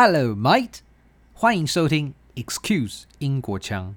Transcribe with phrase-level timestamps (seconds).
[0.00, 0.78] Hello, mate！
[1.34, 3.96] 欢迎收听 Excuse 英国腔。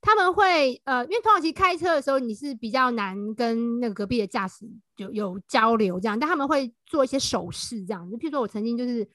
[0.00, 4.66] 他们会呃，因为通常其实开车的时候你是比较难跟那个隔壁的驾驶
[4.96, 8.10] 有有交流这样，但他们会做一些手势这样。
[8.10, 9.06] 就譬如说我曾经就是。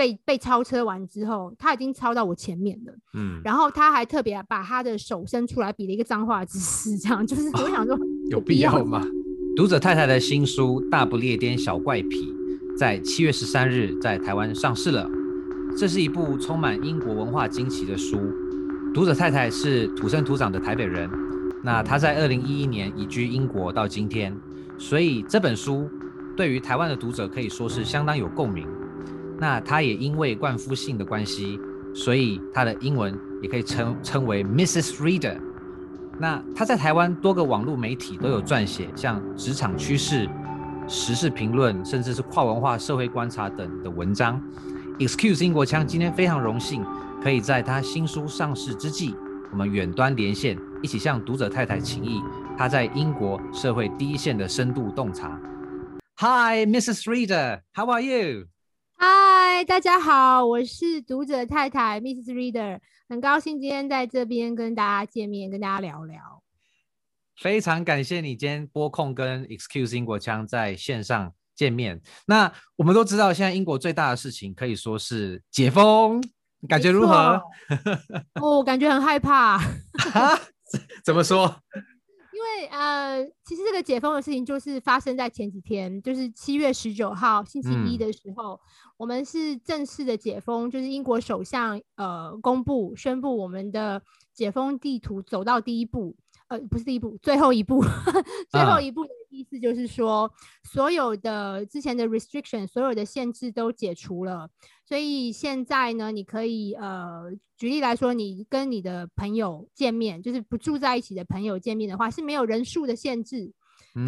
[0.00, 2.92] 被被超车完之后，他已经超到我前面了。
[3.12, 7.98] 嗯，然后他还特别把他的手伸出来比了一个脏话姿势，这样就是我想说，
[8.30, 9.06] 有必要吗？
[9.54, 12.08] 读者太太的新书《大不列颠小怪癖》
[12.78, 15.06] 在七月十三日在台湾上市了。
[15.76, 18.18] 这是一部充满英国文化惊奇的书。
[18.94, 21.10] 读者太太是土生土长的台北人，
[21.62, 24.34] 那她在二零一一年移居英国到今天，
[24.78, 25.90] 所以这本书
[26.34, 28.66] 对于台湾的读者可以说是相当有共鸣。
[29.40, 31.58] 那他也因为冠夫姓的关系，
[31.94, 34.96] 所以他的英文也可以称称为 Mrs.
[34.96, 35.40] Reader。
[36.18, 40.28] 那他在台湾多个网络媒体都有撰写，像职场趋势、
[40.86, 44.38] 时事评论，甚至是跨文化社会观察等的文章。
[44.98, 46.84] Excuse 英国腔今天非常荣幸，
[47.22, 49.14] 可以在他新书上市之际，
[49.50, 52.20] 我们远端连线，一起向读者太太请益
[52.58, 55.40] 他在英国社会第一线的深度洞察。
[56.18, 57.04] Hi, Mrs.
[57.04, 58.44] Reader, how are you?
[59.02, 62.34] 嗨，大家好，我是读者太太 Mrs.
[62.34, 66.42] Reader，很高兴今天在这边跟大家见面，跟大家聊聊。
[67.34, 71.98] 非常感谢你今天拨空跟 Excuse 英国腔在线上见面。
[72.26, 76.22] 那我们都知道，现在英国最大的事情可以说是解封，
[76.68, 77.40] 感觉如何？
[78.42, 79.58] 哦，感觉很害怕。
[81.02, 81.56] 怎么说？
[82.40, 88.58] 因为呃，其实这个解封的事情就是发生在前几天，就是七月十九号星期一的时候，嗯，
[88.96, 94.00] 我们是正式的解封，就是英国首相呃公布宣布我们的
[94.32, 96.16] 解封地图走到第一步。
[96.50, 97.80] 呃，不是第一步，最后一步，
[98.50, 100.30] 最后一步的意思就是说，啊、
[100.64, 104.50] 所有的之前的 restriction，所有的限制都解除了，
[104.84, 113.52] 所以现在呢，你可以呃，举例来说，你跟你的朋友见面，就是不住在一起的朋友见面的话，是没有人数的限制。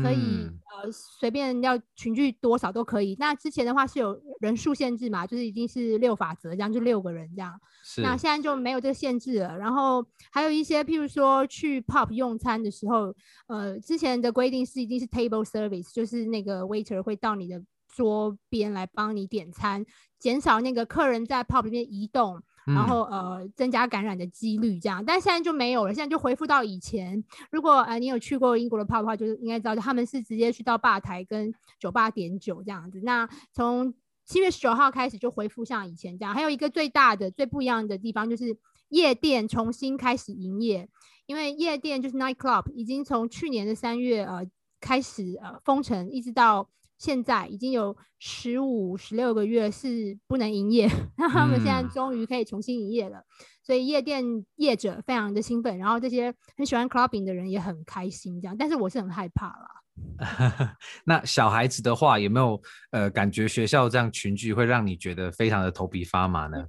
[0.03, 3.17] 可以呃随便要群聚多少都可以。
[3.19, 7.53] 那之前的话是有人数限制嘛，就是已经是六法则这样，就六个人这样。
[7.99, 9.59] 那现在就没有这个限制了。
[9.59, 13.15] 然后还有一些，譬如说去 pop 用餐的时候，
[13.49, 19.85] 呃，之前的规定是一定是 table service，就是那个 waiter 会到你的桌边来帮你点餐，
[20.19, 22.41] 减少那个客人在 pop 里面移动。
[22.65, 27.23] 然后呃，增加感染的几率这样，但现在就没有了，现在就恢复到以前。
[27.51, 33.01] 如果呃你有去过英国的 pub 的话，就是应该知道他们是直接去到吧台跟酒吧点酒这样子。
[33.03, 33.93] 那从
[34.25, 36.33] 七月十九号开始就恢复像以前这样。
[36.33, 38.57] 还有一个最大的、最不一样的地方就是
[38.91, 40.89] 夜店重新开始营业，
[41.27, 44.47] 因为夜店就是 night club 已经从去年的三月呃
[44.81, 46.69] 开始呃封城，一直到。
[47.03, 53.25] 现在已经有十五、十六个月是不能营业，那他们现在终于可以重新营业了，嗯，
[53.65, 54.25] 所以夜店
[54.55, 58.57] 业者非常的兴奋，然后这些很喜欢 clubbing 的人也很开心，这样。
[58.57, 60.77] 但是我是很害怕啦。
[61.05, 66.69] 那小孩子的话，有没有呃感觉学校这样群聚会让你觉得非常的头皮发麻呢？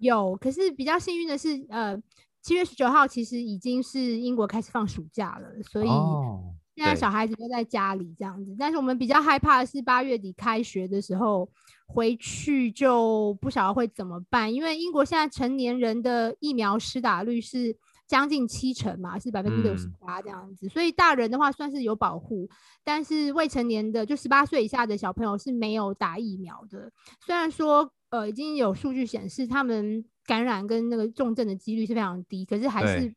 [0.00, 1.96] 有，可是比较幸运的是，呃，
[2.42, 5.88] 七月十九号其实已经是英国开始放暑假了，所以。
[6.72, 11.46] 哦现在小孩子都在家里这样子，但是我们比较害怕的是八月底开学的时候
[11.86, 17.76] 回去就不晓得会怎么办，因为英国现在成年人的疫苗施打率是
[18.08, 22.48] 将近七成嘛，是百分之六十八这样子，嗯，所以大人的话算是有保护，
[22.82, 26.90] 但是未成年的就十八岁以下的小朋友是没有打疫苗的。
[27.20, 33.14] 虽然说呃已经有数据显示他们感染跟那个重症的几率是非常低，可是还是。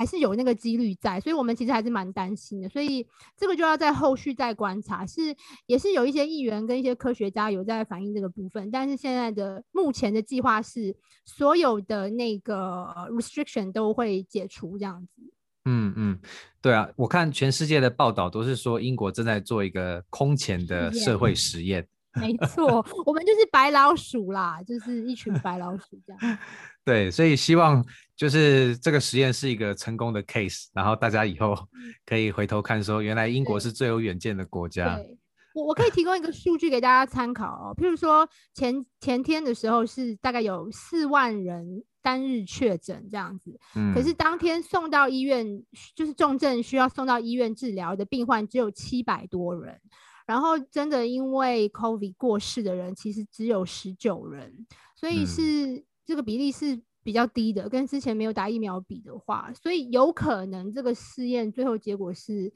[0.00, 2.66] 还是有那个几率在，所以我们其实还是蛮担心的。
[2.70, 3.06] 所以
[3.36, 8.70] 这个就要在后续再观察，是也是有一些议员跟一些科学家有在反映这个部分。
[8.70, 10.96] 但是现在的目前的计划是，
[11.26, 15.20] 所有的那个 restriction 都会解除这样子。
[15.66, 16.18] 嗯嗯，
[16.62, 21.86] 对啊，我看全世界的报道都是说英国正在做一个空前的社会实验。
[22.14, 26.38] 没错，我们就是白老鼠啦，就是一群白老鼠这样。
[26.84, 27.84] 对，所以希望
[28.16, 31.56] 就是这个实验是一个成功的 case，然后大家以后
[32.04, 34.96] 可以回头看说，原来英国是最有远见的国家。
[34.96, 35.16] 对，
[35.54, 45.46] 我我可以提供一个数据给大家参考哦，譬如说前前天的时候是大概有四万人单日确诊这样子，嗯，可是当天送到医院
[45.94, 49.80] 就是重症需要送到医院治疗的病患只有七百多人。
[50.26, 62.52] 然后真的因为 COVID 过世的人其实只有十九人，所以是、嗯、这个比例是比较低的，跟之前没有打疫苗比的话，所以有可能这个试验最后结果是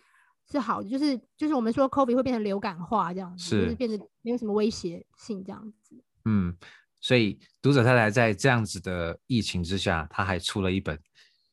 [0.50, 5.96] 是好的，就是就是我们说 COVID 会变成流感化这样子，是就是变得没有什么威胁性这样子。
[6.26, 6.56] 嗯，
[7.00, 10.98] 所以读者太太在这样子的疫情之下，他还出了一本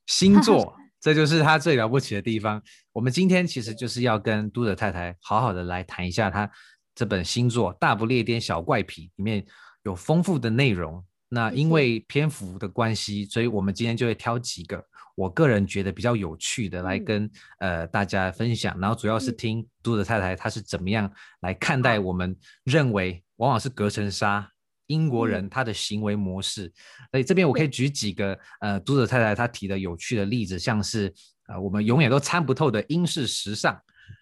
[0.07, 2.61] 新作， 这就是他最了不起的地方。
[2.93, 6.49] 我们今天其实就是要跟读者太太好好的来谈一下她
[6.93, 9.45] 这本新作《大不列颠小怪癖》里面
[9.83, 11.03] 有丰富的内容。
[11.29, 14.83] 那因为篇幅的关系，所以我们今天就会挑几个
[15.15, 17.23] 我个人觉得比较有趣的来跟、
[17.59, 21.09] 嗯、呃大家分享，然后主要是听读者太太她是怎么样
[21.39, 22.35] 来看待我们
[22.65, 24.45] 认为往往是隔层纱
[24.87, 26.69] 英国人他的行为模式。
[27.11, 31.13] 所以这边我可以举几个呃读者太太她提的有趣的例子，像是
[31.51, 33.77] 呃我们永远都参不透的英式时尚，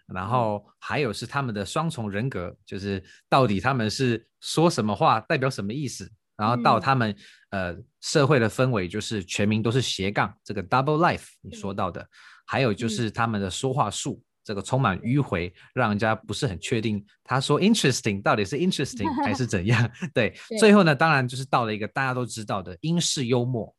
[0.08, 6.12] 然后还有是他们的双重人格，就是到底他们是说什么话代表什么意思。
[6.36, 7.14] 然后到他们、
[7.50, 12.08] 嗯、呃社会的氛围，就是全民都是斜杠，这个 double life 你说到的，
[12.46, 19.92] 还有就是他们的说话术，嗯、这个充满迂回，让人家不是很确定他说 interesting 到底是 interesting 还是怎样。
[20.14, 23.76] 对，对最后呢，当然就是到了一个大家都知道的英式幽默。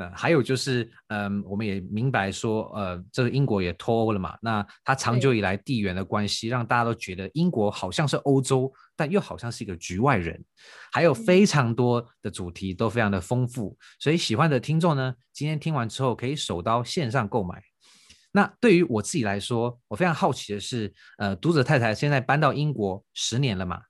[0.00, 4.38] 那还有就是，嗯，我们也明白说，呃，这个英国也脱欧了嘛。
[4.40, 10.42] 那它长久以来地缘的关系，让大家都觉得英国好像是欧洲，但又好像是一个局外人。
[10.90, 17.62] 还有非常多的主题都非常的丰富，所以喜欢的听众呢，今天听完之后可以手刀线上购买。
[18.32, 23.82] 那对于我自己来说，我非常好奇的是，呃，读者太太现在搬到英国十年了嘛？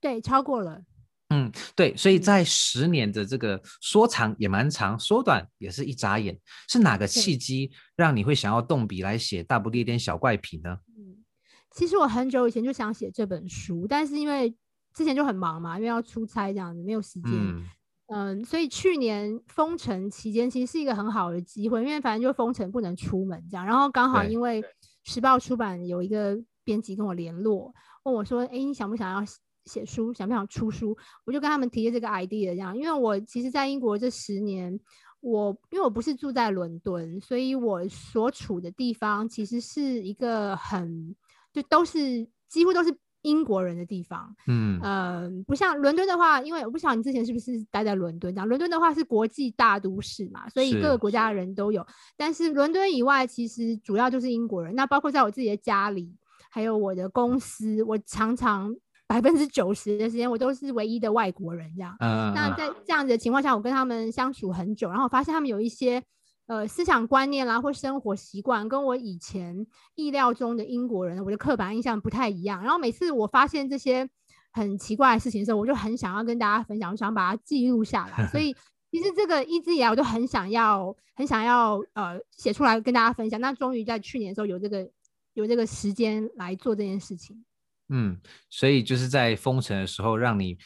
[0.00, 0.82] 对，超过了。
[1.30, 6.38] 嗯，对，所以在十年的这个说长也蛮长，说短也是一眨眼。
[6.68, 10.78] 是哪个契机让你会想要动笔来写《大不列颠小怪癖》呢？
[10.96, 11.24] 嗯，
[11.70, 14.54] 其实我很久以前就想写这本书，但是因为
[14.94, 17.32] 之前就很忙嘛，因为要出差这样子，没有时间。
[17.32, 17.64] 嗯，
[18.08, 24.62] 嗯，所以去年封城期间其实是一个很好的机会，因为反正就封城不能出门这样，然后刚好因为
[25.04, 27.72] 时报出版有一个编辑跟我联络，
[28.04, 29.24] 问我说：“哎，你想不想要？”
[29.66, 30.96] 写书想不想出书？
[31.24, 34.78] 我就跟他们提了这个 idea，这样，因为我其实，在英国这十年，
[35.20, 41.14] 我因为我不是住在伦敦，所以我所处的地方其实是一个很
[41.52, 51.86] 就都是几乎都是英国人的地方，嗯呃，不像伦敦的话，因为我不晓得你之前是不是待在伦敦这样，伦敦的话是国际大都市嘛，所以各个国家的人都有，
[52.18, 54.74] 但是伦敦以外，其实主要就是英国人。
[54.74, 56.14] 那包括在我自己的家里，
[56.50, 58.76] 还有我的公司，我常常。
[59.06, 61.94] 百分之九十的时间，我都是唯一的外国人，这样。
[62.00, 62.32] 嗯。
[62.34, 66.02] 那在这样子的情况下，我跟他们相处很久，然后我发现他们有一些
[66.46, 72.62] 呃思想观念啦，或生活习惯，跟我以前意料中的英国人，我的刻板印象不太一样。
[72.62, 74.08] 然后每次我发现这些
[74.52, 78.26] 很奇怪的事情的时候，我就很想要跟大家分享，我想把它记录下来。
[78.28, 78.54] 所 以
[78.90, 83.40] 其实这个一直以来，我都很想要，很想要呃写出来跟大家分享。
[83.40, 84.88] 那终于在去年的时候，有这个
[85.34, 87.44] 有这个时间来做这件事情。
[87.88, 88.18] 嗯，
[88.50, 90.56] 所以就是在封城的时候，让你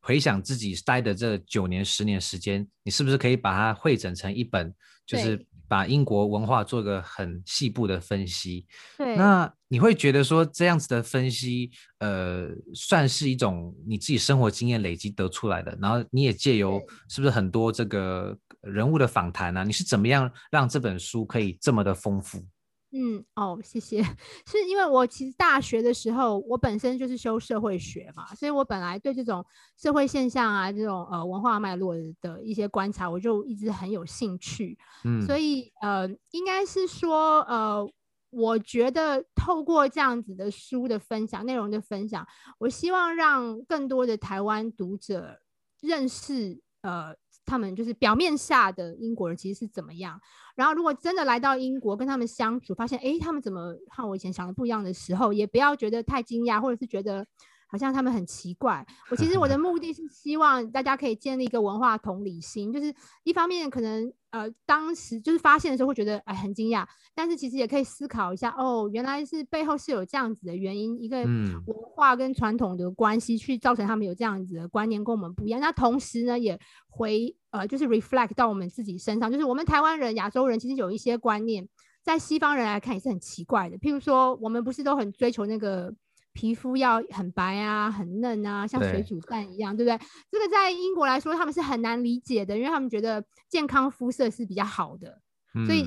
[0.00, 4.74] 回想自己待的这九年、十年时间，你是不是可以把它汇整成一本，
[5.04, 8.66] 就是把英国文化做个很细部的分析？
[8.96, 9.16] 对。
[9.16, 19.64] 那你会觉得说这样子的分析，呃，算是一种你自己生活经验累积得出来的，然后你也借由是不是很多这个人物的访谈啊？
[19.64, 22.44] 你是怎么样让这本书可以这么的丰富？
[22.92, 24.02] 嗯哦，谢谢。
[24.46, 29.44] 是因为我其实大学的时候，我本身就是修社会学嘛，所以我本来对这种
[29.76, 34.76] 社会现象啊，这种呃文化脉络的一些观察，我就一直很有兴趣。
[35.04, 37.88] 嗯，所以呃，应该是说呃，
[38.30, 42.26] 我觉得透过这样子的书的分享，内容的分享，
[42.58, 45.38] 我希望让更多的台湾读者
[45.80, 47.14] 认识呃。
[47.50, 50.20] 他们就是表面下的英国人，其实是怎么样？
[50.54, 57.26] 然后如果真的来到英国跟他们相处，发现哎，他们怎么和我以前想的不一样的时候，也不要觉得太惊讶，或者是觉得。
[57.70, 58.84] 好像他们很奇怪。
[59.10, 66.84] 我其实我的 目的是希望大家可以建立一个文化同理心，就是一方面可能呃当时就是发现的时候会觉得哎很惊讶，
[67.14, 75.60] 但是其实也可以思考一下哦，原来是背后是有这样子的原因，一个文化跟传统的关系去造成他们有这样子的观念跟我们不一样。
[75.60, 76.58] 那同时呢也
[76.88, 81.68] 回呃就是 reflect 到我们自己身上，就是我们台湾人、亚洲人其实有一些观念
[82.02, 85.94] 在西方人来看也是很奇怪的，譬如说我们不是都很追求那个。
[86.32, 90.06] 皮肤要很白啊，很嫩啊，像水煮蛋一样，对，对不对？
[90.30, 95.20] 这个在英国来说，他们是很难理解的，因为他们觉得健康肤色是比较好的。
[95.54, 95.82] 嗯、所以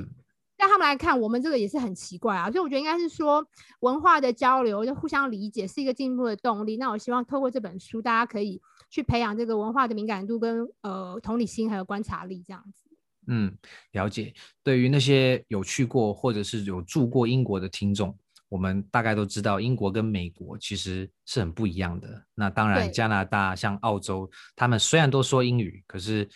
[0.56, 2.50] 在他们来看，我们这个也是很奇怪啊。
[2.50, 3.46] 所以我觉得应该是说
[3.80, 6.76] 文化的交流，就互相理解是一个进步的动力。
[6.76, 8.60] 那我希望透过这本书，大家可以
[8.90, 12.90] 去培养这个文化的敏感度跟呃同理心还有观察力这样子。
[13.26, 13.56] 嗯，
[13.92, 14.34] 了解。
[14.62, 18.14] 对于那些有去过或者是有住过英国的听众，
[18.54, 22.24] 我们大概都知道，英国跟美国其实是很不一样的。
[22.36, 26.28] 那当然，加拿大像澳洲，他们虽然都说英语，可是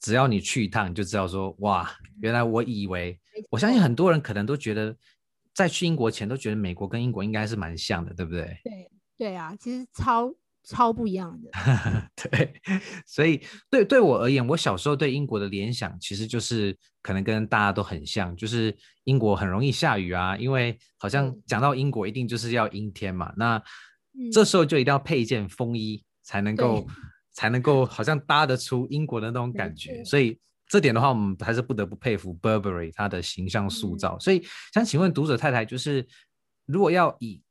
[0.00, 1.88] 只要你去一趟，你就知道说，哇，
[2.20, 3.16] 原来我以为，
[3.48, 4.96] 我相信很多人可能都觉得，
[5.54, 8.42] 在去英国前都觉得美国跟英国应该是蛮像的，对不对？
[8.64, 10.34] 对，对啊，其实超。
[10.64, 11.50] 超不一样的，
[12.30, 12.54] 对，
[13.06, 13.40] 所以
[13.70, 23.62] 对对我而言，我小时候对英国的联想其实就是可能跟大家都很像，就是英国很容易下雨啊，因为好像讲到英国一定就是要阴天嘛，那
[24.32, 26.86] 这时候就一定要配一件风衣才能够。
[27.34, 30.38] 才能够好像搭得出英国的那种感觉，所以
[30.68, 34.18] 这点的话，我们还是不得不佩服 Burberry 它的形象塑造。
[34.18, 36.06] 所以想请问读者太太，就是
[36.66, 37.41] 如果要以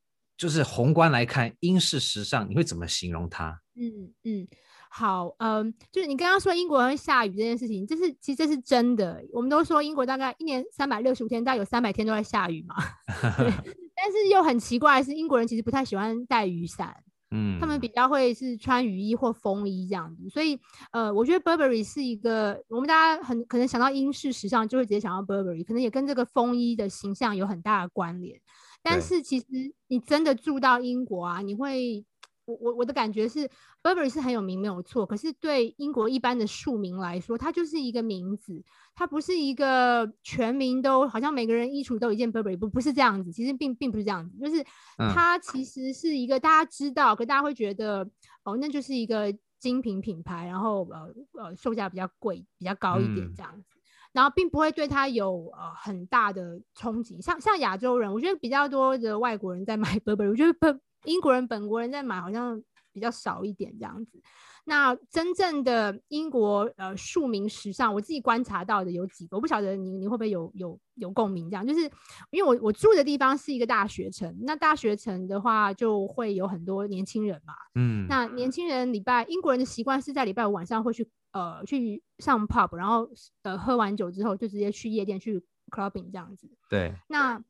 [0.42, 3.62] 就是宏观来看，英式时尚，你会怎么形容它？
[3.76, 4.48] 嗯嗯，
[4.90, 9.24] 好，嗯，就是你刚刚说英国会下雨这件事情，这是其实这是真的。
[9.32, 12.74] 我们都说英国大概一年三百六十五天，大概有三百天都在下雨嘛。
[13.96, 16.92] 但是又很奇怪的是，英国人其实不太喜欢带雨伞，
[17.30, 20.28] 嗯，他们比较会是穿雨衣或风衣这样子。
[20.28, 20.60] 所以，
[20.92, 28.42] 呃，我觉得 Burberry 是一个，我们大家很可能想到英式时尚，就会直接想到 Burberry，可能也跟这个风衣的形象有很大的关联。
[28.84, 29.46] 但是其实
[29.88, 32.04] 你真的住到英国啊，你会，
[32.46, 33.50] 我我我的感觉是
[33.84, 38.64] ，Burberry 是很有名没有错，可是对英国一般的庶民来说，它就是一个名字，
[38.96, 44.66] 它不是一个全民都好像每个人衣橱都有一件 Burberry，不不是这样子，其实并并不是这样子，就是
[44.98, 48.10] 它其实是一个大家知道，可大家会觉得
[48.44, 53.71] 哦，那就是一个精品品牌，然后呃呃售价比较贵，比较高一点这样子。
[54.14, 62.62] 然后并不会对他有呃很大的冲击，像像亚洲人，我觉得比较多的外国人在买 Burberry，我觉得本英国人本国人在买好像
[62.92, 64.22] 比较少一点这样子。
[64.66, 71.82] 那真正的英国呃庶民时尚，我自己观察到的有几个，我不晓得你你会不会有有有共鸣这样，就是
[72.30, 81.10] 因为我我住的地方是一个大学城，那大学城的话就会有很多年轻人嘛，嗯，那年轻人礼拜英国人的习惯是在礼拜五晚上会去。
[81.34, 83.10] 呃，去上 pub，然后
[83.44, 86.46] 呃喝完酒之后就直接去夜店去 clubbing 这样子。
[86.70, 86.94] 对。
[87.08, 87.42] 那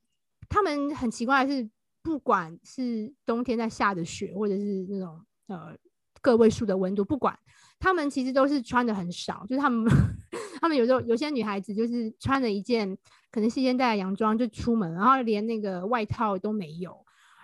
[0.50, 1.68] 他们很奇怪的是，
[2.04, 5.20] 不管是冬天在下着雪，或者是那种
[5.52, 5.76] 呃
[6.22, 7.38] 个位数的温度，不管
[7.80, 9.86] 他们其实都是穿的很少，就是他们
[10.62, 12.98] 他们有时候有些女孩子就是穿了一件
[13.32, 16.96] 可能是一件带洋装就出门，然后连那个外套都没有。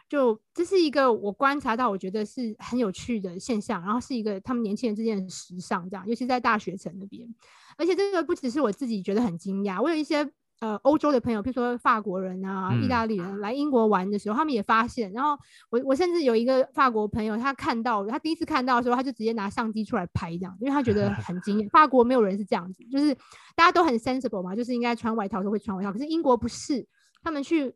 [0.10, 7.28] 就这是一个我观察到，我觉得是很有趣的现象，然后是一个他们年轻人之间的时尚，这样，尤其在大学城那边。
[7.76, 10.24] 而且这个不只是我自己觉得很惊讶，我有一些
[10.60, 15.12] 呃欧洲的朋友，比如说法国人啊、意大利人来英国玩的时候，嗯、他们也发现。
[15.14, 15.38] 然后
[15.70, 21.70] 我我甚至有一个法国朋友，他看到他第一次看到的时候，他就直接拿相机出来拍这样，因为他觉得 很惊艳。
[21.70, 23.14] 法国没有人是这样子，就是
[23.56, 26.88] 大家都很 sensible 嘛，就是应该穿外套都会穿外套，可是英国不是，
[27.22, 27.76] 他们去。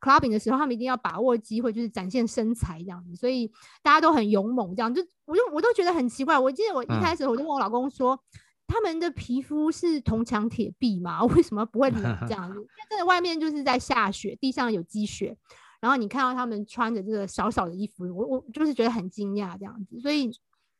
[0.00, 3.50] clubbing 的时候，他们一定要把握机会，就是展现身材这样子，所以
[3.82, 6.38] 大家都很勇猛，这样就我就我都觉得很奇怪。
[6.38, 8.40] 我记得我一开始我就问我老公说，嗯、
[8.72, 11.22] 他们的皮肤是铜墙铁壁吗？
[11.36, 12.54] 为什么不会冷这样子？
[12.54, 15.36] 因为真的外面就是在下雪，地上有积雪，
[15.78, 20.00] 然后你看到他们穿着这个小小的衣服，我我就是觉得很惊讶这样子。
[20.00, 20.30] 所以，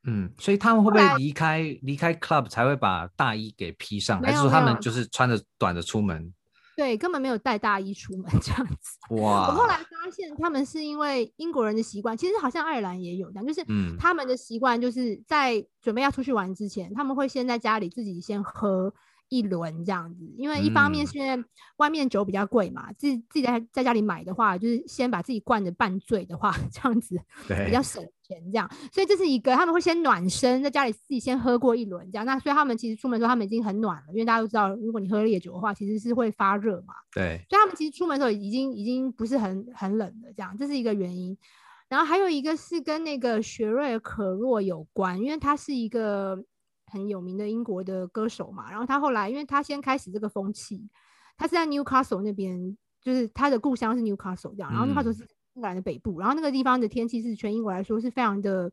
[0.05, 6.33] 嗯，所以他们会不会离开离开 club 才会把大衣给披上，还是说他们就是穿着短的出门？
[6.83, 8.99] 对，根本没有带大衣出门 这样子。
[9.15, 9.47] 哇！
[9.47, 13.65] 我后来发现，他们是因为英国人的习惯，其实好像爱尔兰也有这样，就是
[13.99, 18.93] 他们的习惯就是在准备要出去玩之前，他们会先在家里自己先喝。
[19.33, 21.43] 一轮这样子，因为一方面是因为
[21.79, 27.19] 外面酒比较贵嘛，嗯、自己自己在在家里买的话，就是先把自己灌的半醉的话， 这样子
[27.65, 41.35] 比较省钱，这样，所以这是一个他们会先暖身，在家里自己先喝过一轮这样，那所以他们其实出门的时候他们已经很暖了，因为大家都知道，如果你喝烈酒的话，其实是会发热嘛，对，所以他们其实出门的时候已经已经不是很很冷了，这样，这是一个原因。
[41.89, 46.45] 然后还有一个是跟那个雪瑞可若有关，因为它是一个。
[46.93, 50.87] 很有名的英国的歌手嘛，然后他后来，因为他先开始这个风气，
[51.39, 55.23] 他是在 Newcastle 那边，就是他的故乡是 Newcastle 这样，然后 Newcastle 是
[55.55, 58.71] 英格兰的北部，然后那个地方的天气是全英国来说是非常的，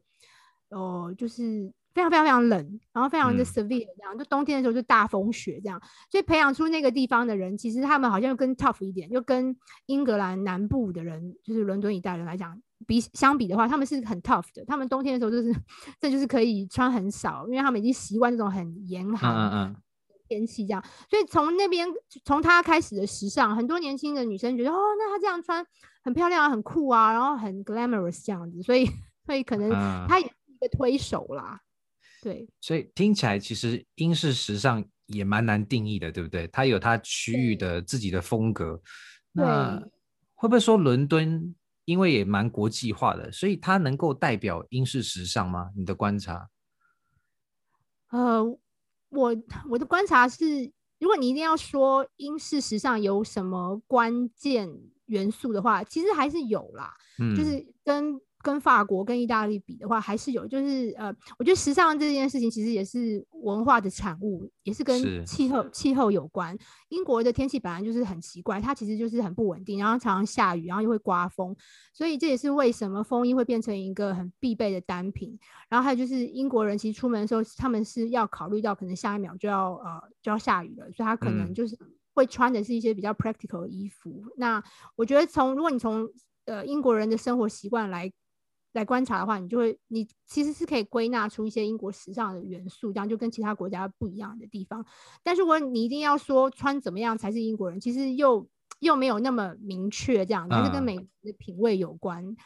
[0.70, 12.62] 哦、呃，就是非常非常非常冷，然后非常的 severe 这样，就冬天的时候就大风雪这样，所以培养出那个地方的人，其实他们好像又更 tough 一点，又跟英格兰南部的人，就是伦敦一带人来讲。
[12.88, 14.64] 比相比的话，他们是很 tough 的。
[14.66, 15.54] 他们冬天的时候就是，
[16.00, 19.76] 这就是可以穿很少，因为他们已经习惯这种很严寒
[20.28, 20.84] 天气这样。
[21.10, 21.88] 所以从那边
[22.24, 25.66] 从他开始的时尚，很多年轻的女生觉得哦，那他这样穿
[26.04, 28.90] 很漂亮啊，很酷啊，然后很 glamorous 这样子，所以
[29.26, 29.70] 所以可能
[30.08, 31.60] 他也是一个推手啦。
[32.22, 36.48] 对，所以听起来其实英式时尚也蛮难定义的，对不对？
[36.48, 38.82] 它有它区域的自己的风格。
[39.32, 39.82] 那
[40.36, 41.56] 会不会说伦敦
[41.90, 45.72] 因为也蛮国际化的，所以它能够代表英式时尚吗？
[45.76, 46.50] 你的观察？
[48.12, 48.44] 呃，
[49.10, 49.36] 我
[49.70, 54.70] 我的观察是，如果你一定要说英式时尚有什么关键
[55.08, 58.22] 元素的话，其实还是有啦，嗯，就是跟。
[58.42, 66.58] 跟法国跟意大利比的话，还是有，就是呃，我觉得时尚这件事情其实也是文化的产物，也是跟气候气候有关。
[66.88, 71.54] 英国的天气本来就是很奇怪，它其实就是很不稳定，然后常常下雨，然后又会刮风，
[71.94, 75.38] 所以这也是为什么风衣会变成一个很必备的单品。
[75.68, 81.78] 然后还有就是英国人其实出门的时候，他们是要考虑到可能下一秒就要呃就要下雨了，所以他可能就是
[82.14, 84.24] 会穿的是一些比较 practical 的衣服。
[84.28, 84.64] 嗯、那
[84.96, 86.10] 我觉得从如果你从
[86.46, 88.10] 呃英国人的生活习惯来。
[88.74, 94.86] 来观察的话，你就会，你其实是可以归纳出一些英国时尚的元素，这样就跟其他国家不一样的地方。
[95.24, 98.48] 但是如果你一定要说穿怎么样才是英国人，其实又
[98.80, 102.24] 又没有那么明确，这样，还是跟美国的品味有关。
[102.26, 102.38] 嗯。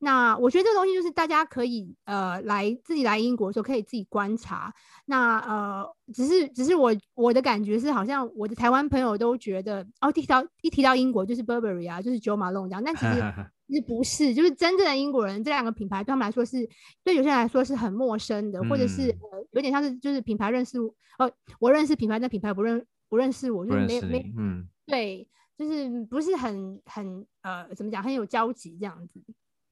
[0.00, 4.74] 那我觉得这个东西就是大家可以呃来自己来英国的时候可以自己观察。
[5.04, 13.22] 那呃只是只是我我的感觉是，好像我的台湾朋友都觉得哦，提到一提到英国就是 Burberry 啊，就是 Jo Malone 这样，但其实。
[13.70, 16.68] 其实不是，就是真正的英国人，这两个品牌对他们来说是，
[17.04, 21.30] 对有些人来说是很陌生的，嗯、或者是呃有点像是就是品牌认识我，呃
[21.60, 29.22] 我认识品牌，但品牌不认不认识我，就是没没嗯对，就是不是很很呃怎么讲很有交集这样子。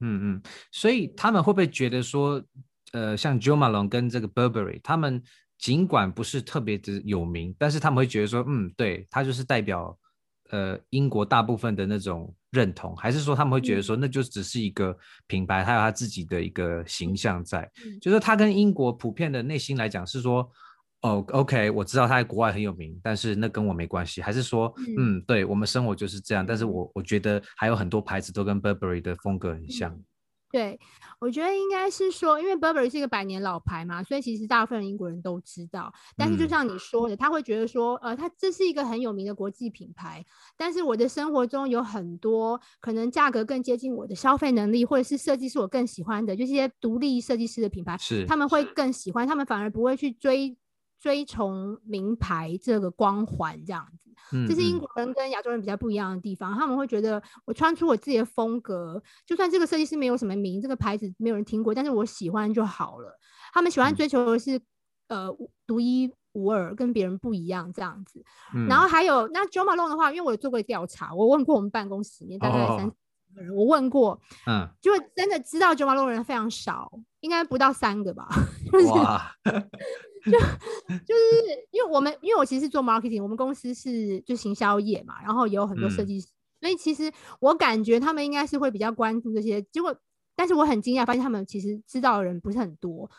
[0.01, 0.41] 嗯嗯，
[0.71, 2.43] 所以他们会不会觉得说，
[2.93, 5.21] 呃像 Jo Malone 跟这个 Burberry，他们
[5.57, 9.97] 尽管不是特别的有名，但是他们会觉得说，嗯，对，他就是代表
[10.51, 12.33] 呃英国大部分的那种。
[12.51, 17.69] 认同，还是说他们会觉得说，那就只是一个品牌，他有他自己的一个形象在，
[18.01, 20.49] 就是他跟英国普遍的内心来讲是说，
[21.01, 29.97] 哦，OK，我知道他在国外很有名，但是那跟我没关系，还是说，嗯，对我们生活就是这样，但是我我觉得还有很多牌子都跟 Burberry 的风格很像。
[30.51, 30.79] 对，
[31.19, 35.93] 我觉得应该是说，因为 Burberry 是一个百年老牌嘛，所以其实大部分英国人都知道。
[36.17, 40.25] 但是就像你说的，他会觉得说，呃，他这是一个很有名的国际品牌，
[40.57, 50.57] 但是我的生活中有很多可能价格更接近我的消费能力，或者是设计是我更喜欢的，就是一些独立设计师的品牌，是他们会更喜欢，他们反而不会去追
[50.99, 54.09] 追崇名牌这个光环这样子。
[54.47, 63.17] 这是英国人跟亚洲人比较不一样的地方，他们会觉得我穿出我自己的风格，就算这个设计师没有什么名，这个牌子没有人听过，但是我喜欢就好了。
[63.51, 64.57] 他们喜欢追求的是，
[65.07, 68.23] 嗯、呃，独一无二，跟别人不一样这样子。
[68.53, 72.91] 嗯、然后还有那 Jo Malone 的话，因为我有做过调查，我问过我们办公室里面大概三十
[73.33, 78.27] 个人，哦、我问过，嗯，就真的知道 Jo Malone 人非常少，应该不到三个吧。
[78.93, 79.31] 哇。
[80.25, 89.61] 就就是因为我们，因为我其实是做 marketing，我们公司是就行销业嘛，然后也有很多设计师，嗯、所以其实我感觉他们应该是会比较关注这些。
[89.71, 89.95] 结果，
[90.35, 93.09] 但是我很惊讶，发现他们其实知道的人不是很多。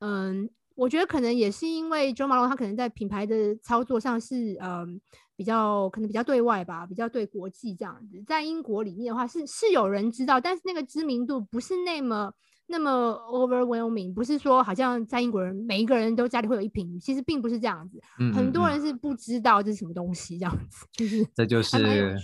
[0.00, 5.00] 嗯，我觉得可能也是因为 Jo Malone 他可能在品牌的操作上是嗯
[5.36, 8.22] 比较可能比较对外吧，比较对国际这样子。
[8.26, 12.32] 在英国里面的话是是有人知道，但是那个知名度不是那么。
[12.70, 12.90] 那么
[13.32, 22.16] overwhelming 不是说好像在英国人每一个人都家里会有一瓶，其实并不是这样子，嗯嗯嗯，很多人是不知道这是什么东西，这样子就是这就是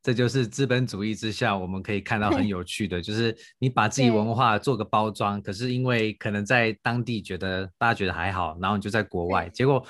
[0.00, 9.84] 这就是资本主义之下我们可以看到很有趣的，就是你把自己文化做个包装，可是因为可能在当地觉得大家觉得还好，然后你就在国外，结果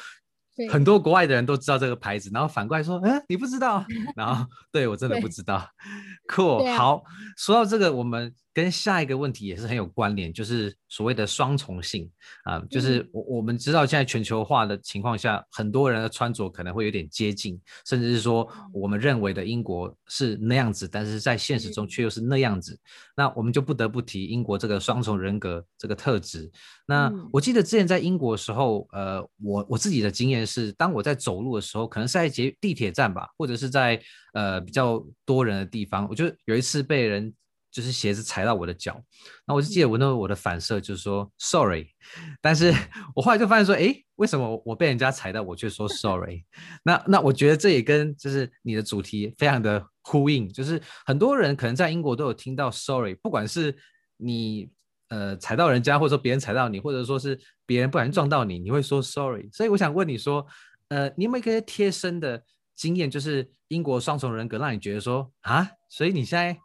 [0.71, 3.85] 很多国外的人都知道这个牌子，然后反过来说，嗯，你不知道，
[4.17, 5.65] 然后对我真的不知道，
[6.27, 7.03] cool，啊，好，
[7.37, 8.35] 说到这个我们。
[8.53, 12.11] 跟下一个问题也是很有关联，就是所谓的双重性。
[12.45, 22.79] 啊、呃，就是我我们知道现在全球化的情况下，很多人的穿着可能会有点接近，甚至是说我们认为的英国是那样子，但是在现实中却又是那样子，
[23.17, 26.51] 那我们就不得不提英国这个双重人格这个特质。
[26.87, 37.33] 那我记得之前在英国的时候，呃，我我自己的经验是，当我在走路的时候，可能是在捷地铁站吧，或者是在呃比较多人的地方，我就有一次被人。
[37.71, 39.01] 就是鞋子踩到我的脚，
[39.47, 41.87] 那我就记得我那我的反射就是说 sorry，
[42.41, 42.75] 但是
[43.15, 46.45] 我后来就发现说，诶，为什么我被人家踩到，我却说 sorry？
[46.83, 53.77] 那那我觉得这也跟就是你的主题非常的呼应，就是很多人可能在英国都有听到 sorry，不管是
[54.17, 54.69] 你
[55.09, 59.49] 呃踩到人家，或者说别人踩到你，或者说是别人不小心撞到你，你会说 sorry。
[59.53, 60.45] 所以我想问你说，
[60.89, 62.43] 呃，你有没有一个贴身的
[62.75, 66.59] 经验，就是英国双重人格，让你觉得说啊，所以你现在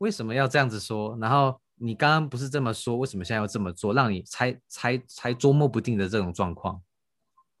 [0.00, 1.16] 为什么要这样子说？
[1.18, 3.94] 然后你刚刚不是这么说，为什么现在要这么做？
[3.94, 6.82] 让你猜猜猜捉摸不定的这种状况。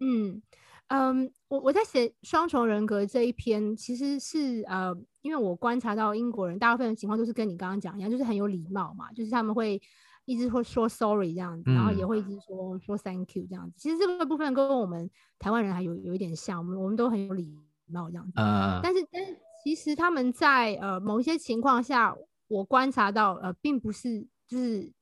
[0.00, 0.42] 嗯
[0.88, 9.80] 嗯，我我在写双重人格这一篇，其实是呃，因为我观察到英国人大部分的情况都是跟你刚刚讲一样，就是很有礼貌嘛，就是他们会。
[10.26, 13.74] 一直会说 sorry 这样子，然后也会一直说、嗯、说 thank you 这样子。
[13.76, 17.52] 其实这个部分跟我们台湾人还有有一点像，我们我们都很有礼
[17.86, 18.32] 貌这样子。
[18.36, 22.14] 嗯、但是但是其实他们在呃某一些情况下，
[22.50, 24.92] 我观察到呃并不是就是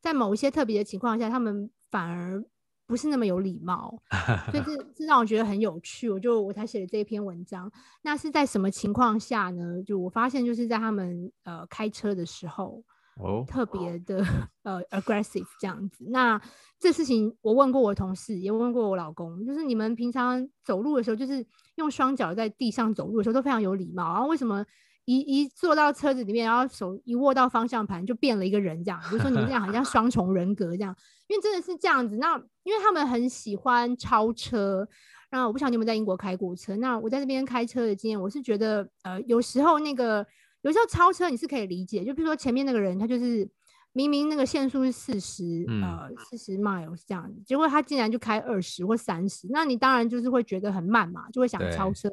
[0.00, 2.42] 在某一些特别的情况下，他们反而
[2.86, 4.00] 不是那么有礼貌，
[4.50, 6.08] 所以这这让我觉得很有趣。
[6.08, 7.70] 我就我才写了这一篇文章。
[8.02, 9.82] 那是在什么情况下呢？
[9.82, 12.82] 就我发现就是在他们呃开车的时候。
[13.16, 14.26] 哦，特别的
[14.64, 16.40] 呃 aggressive 这样子，那
[16.80, 24.66] 这事情我问过我同事，也问过我老公，就是你们平常走路的时候，就是用双脚在地上走路的时候都非常有礼貌，然后为什么
[25.04, 30.94] 一一坐到车子里面，然后手一握到方向盘就变了一个人这样，比如说你们这样好像 双重人格这样，
[31.28, 32.16] 因为真的是这样子。
[32.16, 34.88] 那因为他们很喜欢超车，
[35.30, 40.26] 那我不晓得你们在英国开过车，那我在这边开车的经验，我是觉得呃有时候那个。
[40.62, 43.46] 有时候超车你是可以理解，就比如说前面那个人，他就是
[43.92, 52.08] 明明那个限速是四十，呃，四十 miles 这样子，结果他竟然就开二十或三十，那你当然就是会觉得很慢嘛，就会想超车。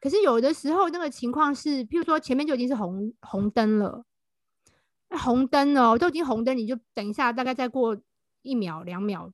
[0.00, 4.04] 可是有的时候那个情况是，譬如说前面就已经是红红灯了，
[5.10, 7.96] 红灯哦，都已经红灯，你就等一下，大概再过
[8.42, 9.30] 一秒两秒，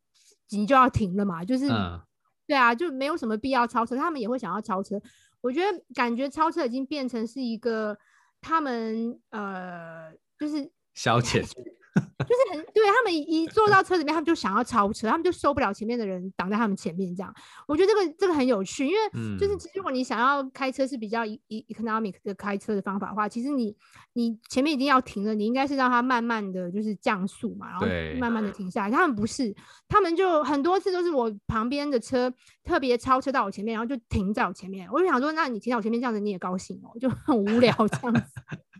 [0.50, 2.00] 你就要停了嘛，就是，嗯、
[2.46, 5.00] 对啊，就没有什么必要超车，他们也会想要超车。
[5.40, 7.96] 我觉得感觉超车已经变成是一个。
[8.38, 11.42] 他们呃，就是消遣。
[11.96, 17.34] 就是很对，他们一坐到车里面，他们就想要超车，他们就受不了前面的人挡在他们前面这样。
[17.66, 23.74] 我觉得这个这个很有趣，因为就是其实如果你想要开车是比较 economic 的开车的方法的话，其实你
[24.12, 27.86] 你前面已经要停了，你应该是让他慢慢的就是降速嘛，然后
[28.18, 28.90] 慢慢的停下来。
[28.90, 29.54] 他们不是，
[29.88, 32.32] 他们就很多次都是我旁边的车
[32.64, 34.88] 特别超车到我前面，然后就停在我前面。
[34.92, 38.22] 我就想说，那你停在我前面这样子你也高兴哦，就很无聊这样子。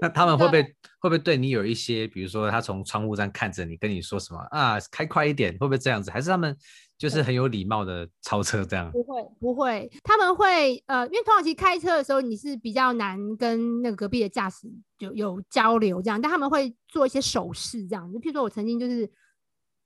[0.00, 0.70] 那他们会不会会
[1.02, 4.78] 不会对你有一些，比如说他从窗户上看着你，跟你说什么啊？
[4.90, 6.10] 开快一点，会不会这样子？
[6.10, 6.56] 还是他们
[6.96, 8.90] 就是很有礼貌的超车这样？
[8.92, 18.12] 不会不会，他们会呃，因为通常其实开车的时候你是比较难跟那个隔壁的驾驶有有交流这样，但他们会做一些手势这样。
[18.12, 19.10] 就譬如说我曾经就是。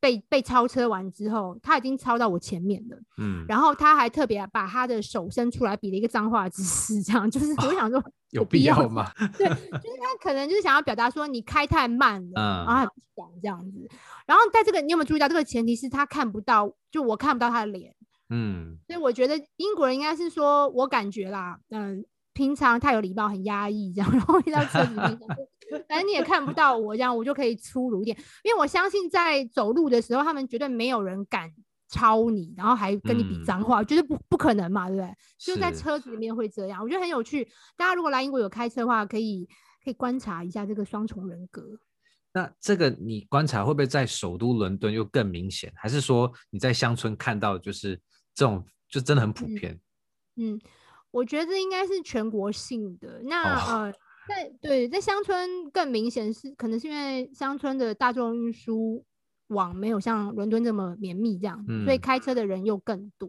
[0.05, 7.99] 被被超车完之后，他已经超到我前面了，嗯，然后他还特别把他的手伸出来比了一个脏话姿势，这样就是我想说
[8.33, 9.11] 有，有必要吗？
[9.39, 13.89] 对，就是他可能就是想要表达说你开太慢了，嗯，然后还不讲这样子。
[14.27, 17.95] 然后在这个你有没有注意到这个前提是他看不到，就我看不到他的脸，
[18.29, 25.19] 嗯，所以我觉得英国人应该是说，我感觉啦，嗯，平常太有礼貌，很压抑这样，然后一到车子里面。
[25.89, 31.51] 反正你也看不到我这样，我就可以粗鲁一点，因为我相信在走路的时候，他们绝对没有人敢
[31.89, 35.15] 超你，然后还跟你比脏话，绝对不不可能嘛，对不对？
[35.39, 37.45] 就在车子里面会这样，我觉得很有趣。
[37.77, 39.49] 大家如果来英国有开车的话，可以
[39.85, 41.63] 可以观察一下这个双重人格。
[42.33, 45.73] 那这个你观察会不会在首都伦敦又更明显？
[45.77, 48.01] 还是说你在乡村看到就是
[48.35, 49.79] 这种就真的很普遍？
[50.37, 50.61] 嗯，嗯，
[51.13, 53.21] 我觉得应该是全国性的。
[53.25, 53.95] 那、哦、呃。
[54.29, 59.05] 在对，在乡村更明显是，可能是因为乡村的大众运输
[59.49, 63.29] 网没有像伦敦这么绵密这样，嗯，所以开车的人又更多，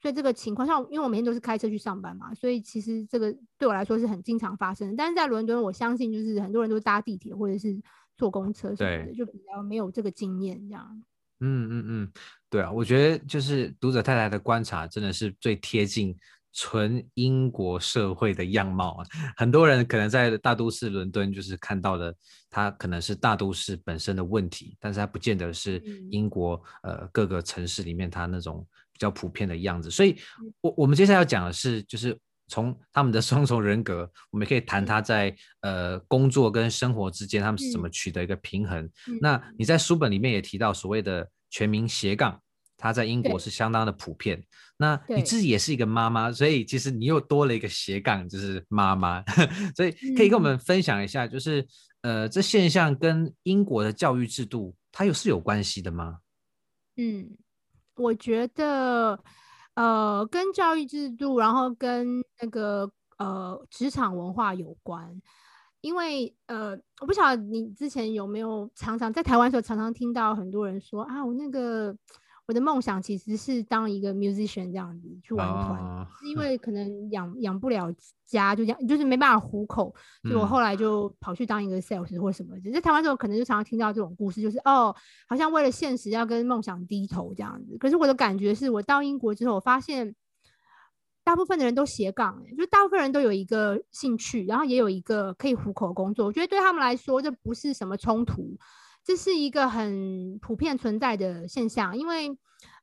[0.00, 4.94] 所以这个情况像，因为我每天都是开车去上班嘛，所以其实这个对我来说是很经常发生的。
[4.96, 7.80] 但是在伦敦，我相信就是很多人都搭地铁或者是
[8.16, 11.02] 坐公车什么的，就比较没有这个经验这样。
[11.44, 12.12] 嗯嗯嗯，
[12.50, 16.16] 对啊，我觉得就是读者太太的观察真的是最贴近。
[16.52, 22.14] 纯英国社会的样貌啊，很多人可能在大都市伦敦就是看到的，
[22.50, 29.90] 它可能是大都市本身的问题，但是它不见得是英国呃各个城市里面它那种比较普遍的样子。
[29.90, 30.16] 所以，
[30.60, 38.86] 我我们接下来要讲的是，就是从他们的双重人格，我们可以谈他在呃工作跟生活之间他们是怎么取得一个平衡。
[39.22, 42.38] 那你在书本里面也提到所谓的全民斜杠。
[42.82, 44.42] 他在英国是相当的普遍。
[44.76, 49.22] 那你自己也是一个妈妈，所以其实你又多了一个斜杠，就是妈妈。
[49.76, 51.62] 所以可以跟我们分享一下，就是、
[52.00, 56.18] 嗯、呃，这现象跟英国的教育制度，它又是有关系的吗？
[56.96, 57.30] 嗯，
[57.94, 59.22] 我觉得
[59.74, 65.22] 呃，跟教育制度，然后跟那个呃职场文化有关。
[65.80, 71.96] 因为呃，我不晓得你之前有没有常常在台湾的时候，常常听到很多人说啊，我那个。
[72.52, 77.90] 我的梦想其实是当一个 musician 这样子去玩团，哦、是因 为可能养养不了
[78.26, 82.54] 家，就这样就是没办法糊口，所以我后来就跑去当一个 sales 或什么。
[82.60, 84.94] 只是、嗯、台湾时候可能就常常听到这种故事，就是哦，
[85.26, 87.78] 好像为了现实要跟梦想低头这样子。
[87.78, 90.14] 可是我的感觉是我到英国之后，我发现
[91.24, 96.26] 大部分的人都斜杠、欸，就大部分人都有一个兴趣，然后也有一个可以糊口的工作。
[96.26, 98.54] 我觉得对他们来说，这不是什么冲突。
[99.04, 102.30] 这是一个很普遍存在的现象，因为，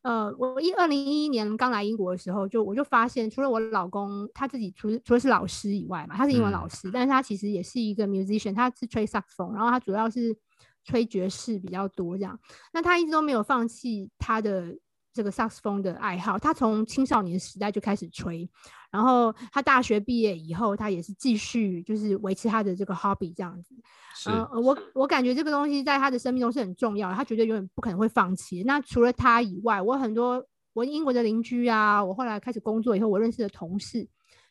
[0.01, 10.37] 呃，我一二零一一年刚来英国的时候，就我就发现，除了我老公他自己除除了是老师以外嘛，他是英文老师，嗯、但是他其实也是一个 musician，他是吹萨克斯风，然后他主要是
[10.83, 12.37] 吹爵士比较多这样。
[12.73, 14.75] 那他一直都没有放弃他的
[15.19, 18.49] 这个萨克斯风的爱好，他从青少年时代就开始吹。
[18.89, 23.75] 然后他大学毕业以后，他也是继续就是维持他的这个 hobby 这样子。
[24.15, 28.63] 是呃，我我感觉这个东西在他的生命中是很重要的，他绝对永远不可能会放弃。
[28.63, 34.07] 那除了他以外，我很多我英国的邻居啊，我后来开始工作以后，我认识的同事，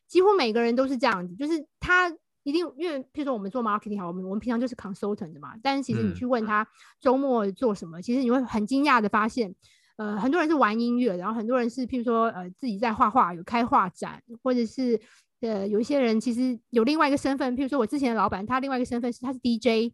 [0.07, 6.69] 几乎每个人都是这样子，就是他一定因为，譬如说我们做 marketing 好，我们我们平常就是 consultant 的嘛，但是其实你去问他
[7.01, 9.57] 周末做什么，嗯、其实你会很惊讶的发现。
[9.99, 14.99] 呃，很多人是玩音乐，然后很多人是，譬如说，呃，自己在画画，有开画展，或者是，
[15.41, 19.93] 呃，有一些人其实有另外一个身份，譬如说我之前的老板，他另外一个身份是他是 DJ，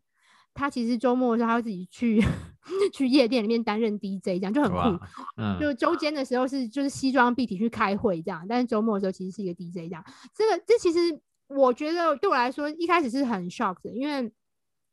[0.53, 2.23] 他其实周末的时候他会自己去
[2.93, 5.05] 去夜店里面担任 DJ，这样就很酷。
[5.39, 10.05] 嗯，就周间的时候是就是西装笔挺去开会这样，但是周末的时候其实是一个 DJ 这样。
[10.35, 10.99] 这个这其实
[11.49, 14.31] 我觉得对我来说一开始是很 shock 的，因为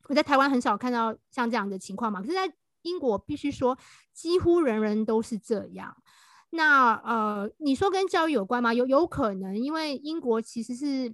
[0.08, 2.50] 我在台湾很少看到像这样的情况嘛，可是，在
[2.82, 3.76] 英国必须说，
[4.12, 5.96] 几乎人人都是这样。
[6.50, 8.74] 那呃，你说跟教育有关吗？
[8.74, 11.10] 有有可能，因为英国其实是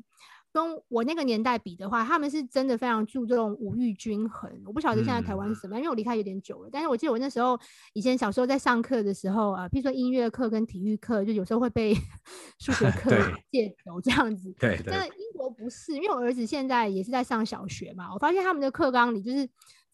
[0.51, 4.51] 跟我那个年代比的话，他们是真的非常注重五育均衡。
[4.67, 6.69] 我不晓得现在台湾是什么样，嗯、因为我离开有点久了。
[6.73, 7.57] 但是我记得我那时候
[7.93, 11.95] 以前小时候在上课的时候啊，呃、譬如说音乐课跟体育课，就有时候会被
[12.59, 13.11] 数学课
[13.53, 14.53] 借走这样子。
[14.59, 14.81] 对。
[14.85, 19.49] 但英国不是，因为我儿子现在也是在上小学嘛，我发现他们的课纲里就是。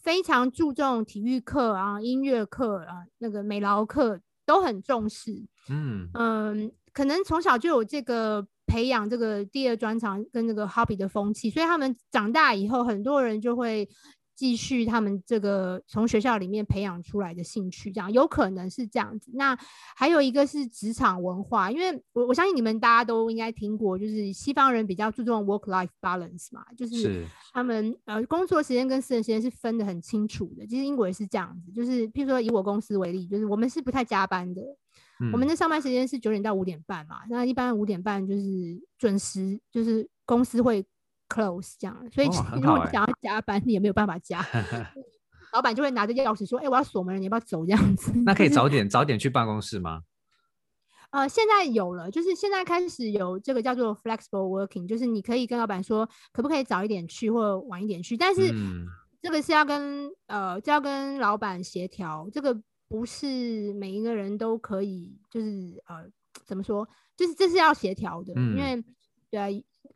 [0.05, 5.33] 非常注重体育课啊，音乐课啊，那个美劳课都很重视。
[5.71, 13.89] 嗯嗯，可能从小就有这个培养这个第二专长跟那个 hobby 的风气，所以他们长大以后，很多人就会。
[14.35, 19.31] 继续他们这个从学校里面培养出来的兴趣，这样有可能是这样子。
[19.35, 19.57] 那
[19.97, 30.67] 还有一个是职场文化，因为我我相信你们大家都应该听过，就是西方人比较注重 work-life balance 嘛，就是他们是呃工作时间跟私人时间是分得很清楚的。
[30.67, 34.63] 其实英国也是这样子，就是譬如说以我公司为例，就是我们是不太加班的，
[35.21, 38.43] 嗯、我们的上班时间是九点到五点半嘛，那一般五点半就是
[38.99, 40.85] 准时，就是公司会。
[41.29, 44.45] Close 这样，所以如果你想要加班，你也没有办法加。
[45.53, 48.13] 老板就会拿着钥匙说：“哎，我要锁门了，你要不要走？”这样子。
[48.25, 50.03] 那可以早点早点去办公室吗？
[51.11, 58.17] 呃，现在有了，就是现在开始有这个叫做 flexible working，就是你可以跟老板说，可不可以早一点去或晚一点去。
[58.17, 58.53] 但是
[59.23, 66.05] 这个是要跟呃，就要跟老板协调，这个不是每一个人都可以，就是呃，
[66.45, 66.89] 怎么说？
[67.17, 68.85] 就是这是要协调的，因为
[69.31, 69.47] 对啊。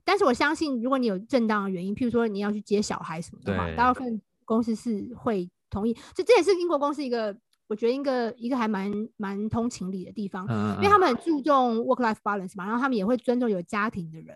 [0.05, 5.93] 但是我相信，如果你有正当的原因，譬如说你要去接小孩什么的话，大部分公司是会同意。
[6.15, 14.35] 就这也是英国公司一个，我觉得一个一个还蛮蛮通情理的地方，嗯嗯因为他们很注重 work-life balance 嘛，然后他们也会尊重有家庭的人，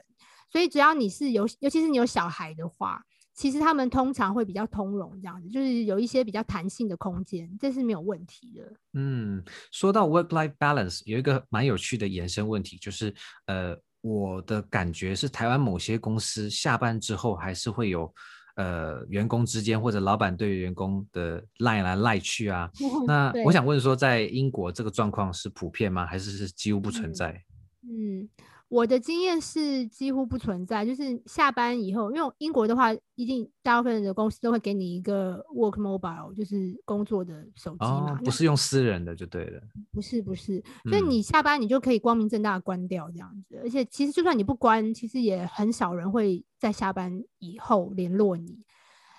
[0.51, 8.73] 所以只要你是有，尤其是你有小孩的话，其实他们通常会比较通融，这样子就是有一些比较弹性的空间，这是没有问题的。
[8.93, 13.15] 嗯，说到 work-life balance，有一个蛮有趣的延伸问题，就是
[13.47, 13.75] 呃。
[14.03, 18.13] 我的感觉是，台湾某些公司下班之后还是会有，
[18.57, 22.71] 呃，员工之间或者老板对员工的赖来赖去啊。
[23.07, 26.05] 那我想问说，在英国这个状况是普遍吗？
[26.05, 27.43] 还是是几乎不存在？
[27.89, 28.29] 嗯。
[28.73, 39.61] 嗯我的经验是几乎不存在，就是下班以后，因为英国的话，一定大部分的公司都会给你一个 work mobile，就是工作的手机嘛，哦，不是用私人的就对了。
[39.93, 48.59] 不是不是，所以你下班你就可以光明正大的关掉这样子，嗯，而且其实就算你不关，其实也很少人会在下班以后联络你。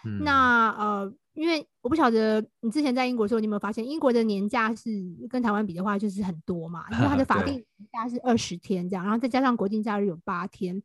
[0.04, 1.14] 嗯，那呃。
[1.34, 4.90] 因为我不晓得你之前在英国的时候，你有没有发现英国的年假是
[5.30, 6.86] 跟台湾比的话，就是很多嘛？
[6.92, 10.82] 因为它的 法定年假是二十天这样，然后再加上国定假日有八天，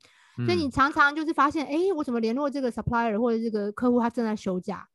[0.46, 4.86] 所以你常常就是发现，哎，我怎么联络这个 supplier 或者这个客户，他正在休假？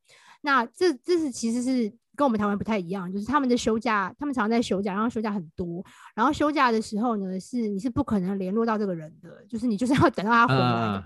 [0.42, 5.86] 那这这是其实是跟我们台湾不太一样，就是他们的休假，他们常常在休假，然后休假很多，
[6.16, 11.04] 然后休假的时候呢，是你是不可能联络到这个人的，就是你就是要等到他回来。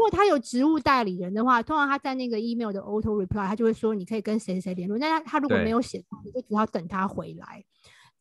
[0.00, 4.98] 如果他有职务代理人的话，通常他在那个 email 的 auto reply，他就会说你可以跟谁谁联络。
[4.98, 7.62] 但他他如果没有写，你就只好等他回来。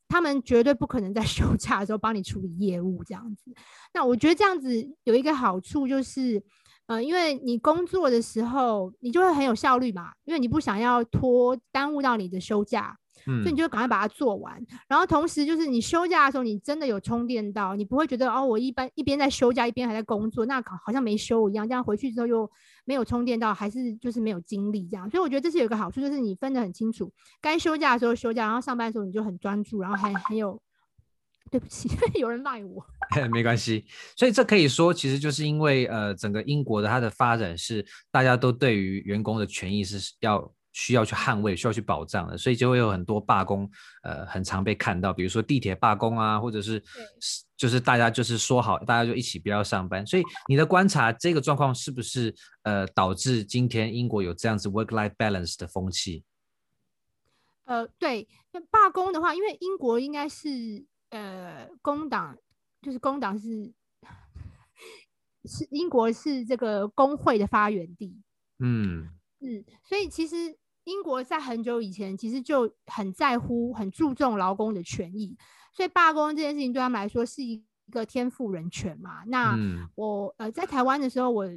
[0.10, 3.54] 他们绝对不可能在 休假的时候帮你处理业务这样子。
[3.94, 4.70] 那我觉得这样子
[5.06, 6.44] 有一个好处就是，
[6.88, 12.99] 呃，因为你工作的时候你就会很有效率嘛，因为你不想要拖耽误到你的休假。
[13.26, 22.50] 所以你就赶快把它做完，然后同时就是你休假的时候，你真的有充电到，你不会觉得哦，我一般一边在休假一边还在工作，那好像没休一样，这样回去之后又
[22.86, 25.10] 没有充电到，还是就是没有精力这样。
[25.10, 30.62] 所以我觉得这是有一个好处，就是你分得很清楚，该休假的时候休假，然后上班的时候你就很专注，然后还很有，
[31.52, 32.86] 对不起， 有人赖我，
[33.32, 33.86] 没关系。
[34.16, 40.52] 所以这可以说，其实就是因为呃，整个英国的它的发展是大家都对于员工的权益是要。
[40.80, 43.70] 需要去捍卫、需要去保障的，所以就会有很多罢工，
[44.02, 46.82] 呃，很常被看到，比如说地铁罢工啊，或者是
[47.58, 50.08] 就是大家就是说好，大家就一起不要上班。
[50.08, 56.24] 所以你的观察，这个状况是不是呃导致今天英国有这样子 work-life balance 的风气？
[57.66, 62.38] 呃，对，那罢工的话，因为英国应该是呃工党，
[62.82, 63.74] 就是工党是
[65.44, 68.16] 是英国是这个工会的发源地，
[68.60, 69.10] 嗯。
[69.42, 70.36] 嗯，所以其实
[70.90, 75.38] 英国在很久以前其实就很在乎、很注重劳工的权益，
[75.72, 79.24] 所以罢工这件事情对他们来说是一个天赋人权嘛。
[79.28, 79.56] 那
[79.94, 81.48] 我呃在台湾的时候，我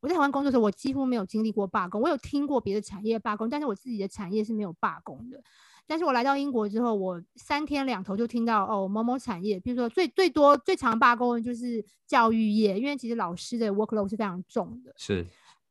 [0.00, 2.00] 我在台湾工作的时候，我几乎没有经历过罢工。
[2.00, 5.42] 我有听过别的产业罢工，但是我自己的产业是没有罢工的。
[5.84, 14.92] 但是我来到英国之后，我三天两头就听到哦某某产业，比如说最最多最常罢工的就是教育业，因为其实老师的 workload 是非常重的。
[14.96, 15.26] 是。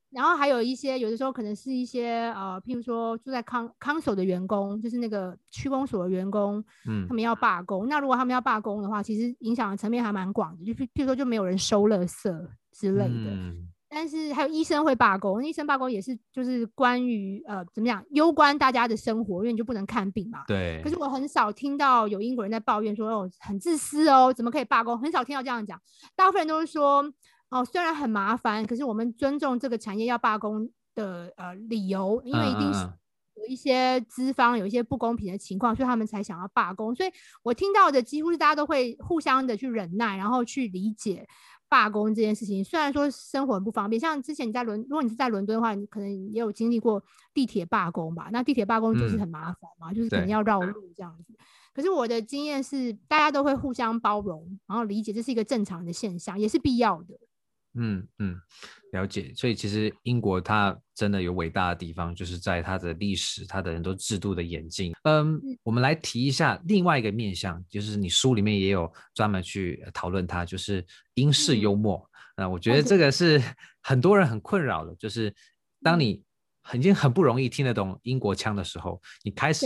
[0.09, 7.89] 然后还有一些，有的时候可能是一些呃，譬如说住在康康所的员工，就是那个区公所的员工，嗯，他们要罢工。
[7.89, 13.09] 那如果他们要罢工的话，其实影响的层面还蛮广的，就譬如说就没有人收垃圾之类的。
[13.09, 20.45] 嗯、但是还有医生会罢工，医生罢工也是就是关于呃怎么讲，攸关大家的生活，因为你就不能看病嘛。
[20.47, 20.81] 对。
[20.85, 24.97] 可是我很少听到有英国人在抱怨说哦很自私哦，怎么可以罢工？
[24.97, 25.77] 很少听到这样讲，
[26.15, 27.03] 大部分人都是说。
[27.49, 32.85] 哦，虽然很麻烦，可是我们尊重这个产业要罢工的呃理由，因为一定是
[33.35, 36.93] 有一些资方有一些不公平的情况，所以他们才想要罢工。
[36.93, 37.09] 所以
[37.43, 41.25] 我听到的几乎是大家都会互相的去忍耐，然后去理解
[41.69, 42.63] 罢工这件事情。
[42.63, 47.01] 虽然说生活很不方便，像之前你在伦，如果你是在伦敦的话，你可能也有经历过
[47.33, 48.27] 地铁罢工吧？
[48.33, 51.33] 那地铁罢工就是很麻烦嘛，嗯、就是可能要绕路这样子。
[51.73, 57.15] 可是我的经验是，大家都会互相包容，然后理解这是一个正常的现象，也是必要的。
[57.79, 58.35] 嗯嗯，
[58.91, 59.31] 了解。
[59.35, 64.93] 所以其实英国它真的有伟大的地方，就是在它的历史、它的很多制度的演进。
[65.03, 72.03] 嗯，我们来提一下另外一个面向，就是你书里面也有专门去讨论它，就是英式幽默。
[72.35, 73.41] 那、嗯、我觉得这个是
[73.83, 75.33] 很多人很困扰的，就是
[75.81, 76.23] 当你
[76.73, 79.65] 已经很不容易听得懂英国腔的时候，你开始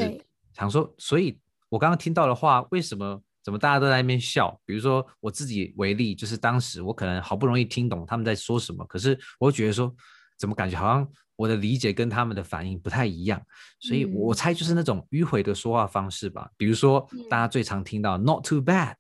[0.54, 3.24] 想说，所以我刚刚听到的话，为什么？
[3.44, 4.60] 怎么大家都在那边笑？
[4.66, 9.94] 比如说我自己为例，就是当时我可能好不容易听懂他们在说什么，可是我觉得说，
[10.38, 13.42] 怎么感觉好像我的理解跟他们的反应不太一样，
[13.80, 16.50] 所以我猜就是那种迂回的说话方式吧。
[16.56, 18.96] 比如说大家最常听到 “not too bad”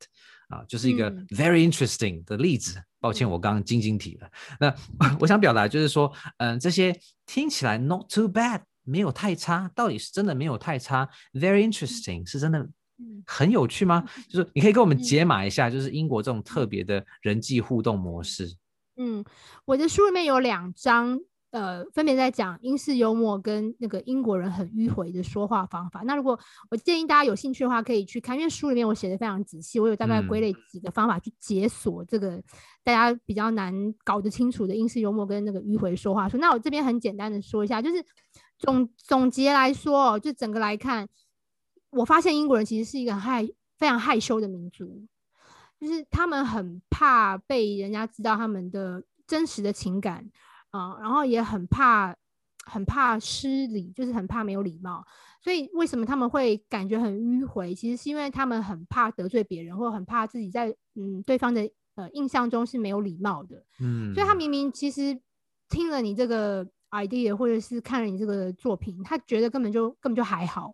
[0.50, 2.82] 啊，就是一个 “very interesting” 的例子。
[3.00, 4.30] 抱歉，我刚刚晶晶体了。
[4.60, 4.76] 那
[5.20, 12.68] 我想表达就是说，嗯，这些听起来 “not too bad” 没有太差，到底是真的没有太差？“very interesting” 是真的。
[13.26, 14.04] 很有趣吗？
[14.30, 18.56] 就是你可以跟我们解码一下，就是英国这种特别的人际互动模式。
[18.98, 19.24] 嗯，
[19.66, 21.20] 我的书里面有两章，
[21.52, 26.02] 呃，分别在讲英式幽默跟那个英国人很迂回的说话方法。
[26.06, 26.38] 那如果
[26.70, 32.42] 我建议大家有兴趣的话，可以去看，因为书里面我写的非常仔细，我有大概归类几个方法去解锁这个
[32.84, 36.40] 大家比较难搞得清楚的英式幽默跟那个迂回说话说。
[36.40, 38.06] 那我这边很简单的说一下，就是
[38.60, 41.08] 总总结来说，就整个来看。
[41.92, 45.08] 我发现英国人其实是一个害非常害羞的民族，
[45.80, 50.30] 就是他们很怕被人家知道他们的真实的情感
[50.70, 52.16] 啊、呃，然后也很怕
[52.66, 55.06] 很怕失礼，就是很怕没有礼貌。
[55.44, 57.74] 所以为什么他们会感觉很迂回？
[57.74, 63.66] 其实是因为他们很怕得罪别人，或很怕自己在嗯对方的呃印象中是没有礼貌的。
[63.80, 65.20] 嗯，所以他明明其实
[65.68, 70.74] 听了你这个 idea，或者是看了你这个作品，他觉得根本就根本就还好。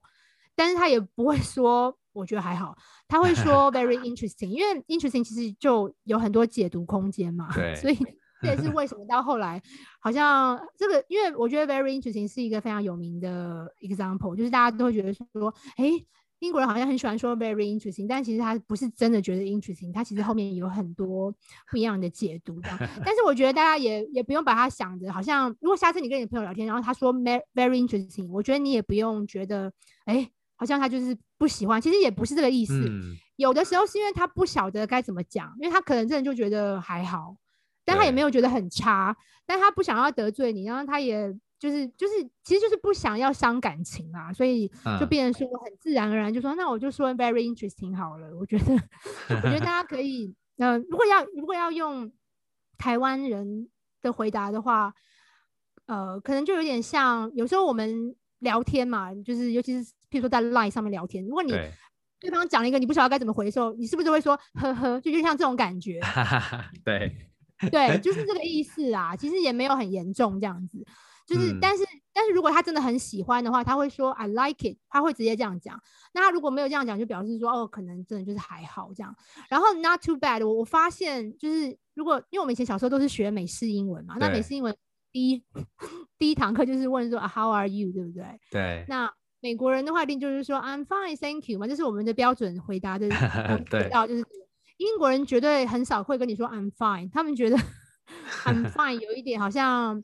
[0.57, 2.75] 但是他也不会说，我觉得还好，
[3.07, 7.47] 他会说 very interesting，因为 interesting 其实就有很多解读空间嘛。
[7.53, 7.95] 对，所以
[8.41, 9.61] 这也是为什么到后来
[9.99, 15.91] 好像这个，因为我觉得 very interesting 是一个非常有名的 example，就是大家都会觉得说，哎，
[16.39, 21.31] 英国人好像很喜欢说 very interesting，但其实他不是真的觉得 interesting，他其实后面有很多
[21.69, 22.69] 不一样的解读的。
[23.05, 29.71] 但是我觉得大家也也不用把它想着好像，如果下次你跟你朋友聊天，然后他说 very interesting，我觉得你也不用觉得，
[30.05, 30.31] 哎。
[30.57, 32.73] 好像他就是不喜欢，其实也不是这个意思。
[32.89, 37.37] 嗯、有的时候是因为他不晓得该怎么讲，因为他可能真的就觉得还好，
[37.85, 44.67] 但他也没有觉得很差，但他不想要得罪你，然后他也就是就是其实就是不想要伤感情啊，所以
[44.99, 48.35] 就变成说很自然而然就说、嗯、那我就说 very interesting 好了。
[48.35, 48.73] 我觉得
[49.29, 52.11] 我觉得大家可以，呃，如果要如果要用
[52.77, 53.69] 台湾人
[54.01, 54.93] 的回答的话，
[55.85, 59.91] 呃，可能就有点像有时候我们聊天嘛，就是尤其是。
[60.09, 61.51] 譬如说在 Line 上面聊天，如果你
[62.17, 65.99] 对方讲了一个你不晓得该怎么回的时候，你是不是会说呵呵，就就像这种感觉？
[66.85, 67.13] 对
[67.69, 69.17] 对，就是这个意思啊。
[69.17, 70.77] 其实也没有很严重这样子，
[71.27, 71.83] 就是、嗯、但是
[72.13, 75.77] 但是如果他真的很喜欢的话，他会说 I like it，他会直接这样讲。
[76.13, 79.13] 那他如果没有这样讲，就表示说哦，可能真的就是还好这样。
[79.49, 84.73] 然后 Not too bad，我我发现就是如果因为我们以前小时候都是学美式英文嘛，那美式英文
[85.11, 85.43] 第一
[86.17, 88.39] 第一堂课就是问说 How are you，对不对？
[88.51, 88.85] 对。
[88.87, 93.07] 那美国人的话一定就是说 I'm fine, thank you 嘛，这是我们的标准回答的。
[93.69, 94.25] 对，就是
[94.77, 97.57] 英国人绝对很少会跟你说 I'm fine，他们觉得
[98.45, 100.03] I'm fine 有一点好像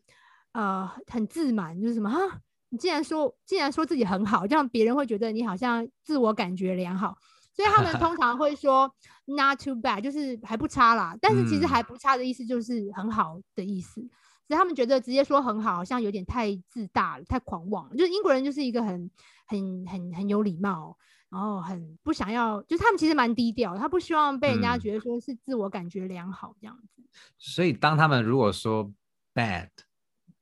[0.53, 2.39] 呃很自满，就是什么啊，
[2.69, 7.17] 你既然说既然说自己很好，这样别人会觉得你好像自我感觉良好，
[7.55, 8.93] 所以他们通常会说
[9.25, 11.17] Not too bad，就是还不差啦。
[11.19, 13.99] 但是其实还不差的意思就是很好的意思。
[14.01, 14.09] 嗯
[14.47, 17.95] 所以他们觉得直接说很好，好像有点太自大了，太狂妄了。
[17.95, 19.09] 就是英国人就是一个很、
[19.45, 20.97] 很、很、很有礼貌，
[21.29, 27.01] 然后很不想要，就是他们其实蛮低调，他不希望被人家觉得说是自我感觉良好这样子。
[27.01, 28.91] 嗯、所以当他们如果说
[29.33, 29.69] bad，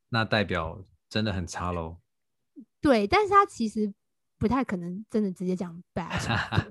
[0.10, 1.98] 那代表真的很差喽。
[2.80, 3.94] 对，但是他其实
[4.38, 6.10] 不太可能真的直接讲 bad。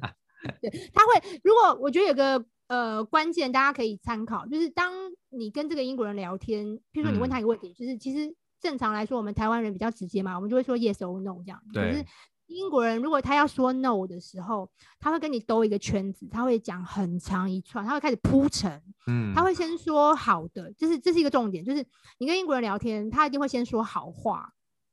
[0.61, 1.41] 对，他会。
[1.45, 2.45] 如果我觉得有个。
[2.70, 4.93] 呃，关键大家可以参考，就是当
[5.31, 11.61] 你跟这个英国人聊天，譬如说你问他一个问题，嗯、就是其实正常来说，我们台湾人比较直接嘛，我们就会说 yes or no 这样。
[11.72, 11.91] 对。
[11.91, 12.05] 可是
[12.47, 14.68] 英国人如果他要说 no 的时候，
[14.99, 18.83] 他会跟你兜一个圈子，他会讲很长一串，他会开始铺陈。
[19.07, 19.33] 嗯。
[19.35, 21.85] 他会先说好的，就是这是一个重点，就是
[22.18, 24.53] 你跟英国人聊天，他一定会先说好话，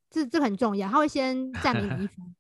[0.10, 2.36] 这这很重要，他会先赞美你一番，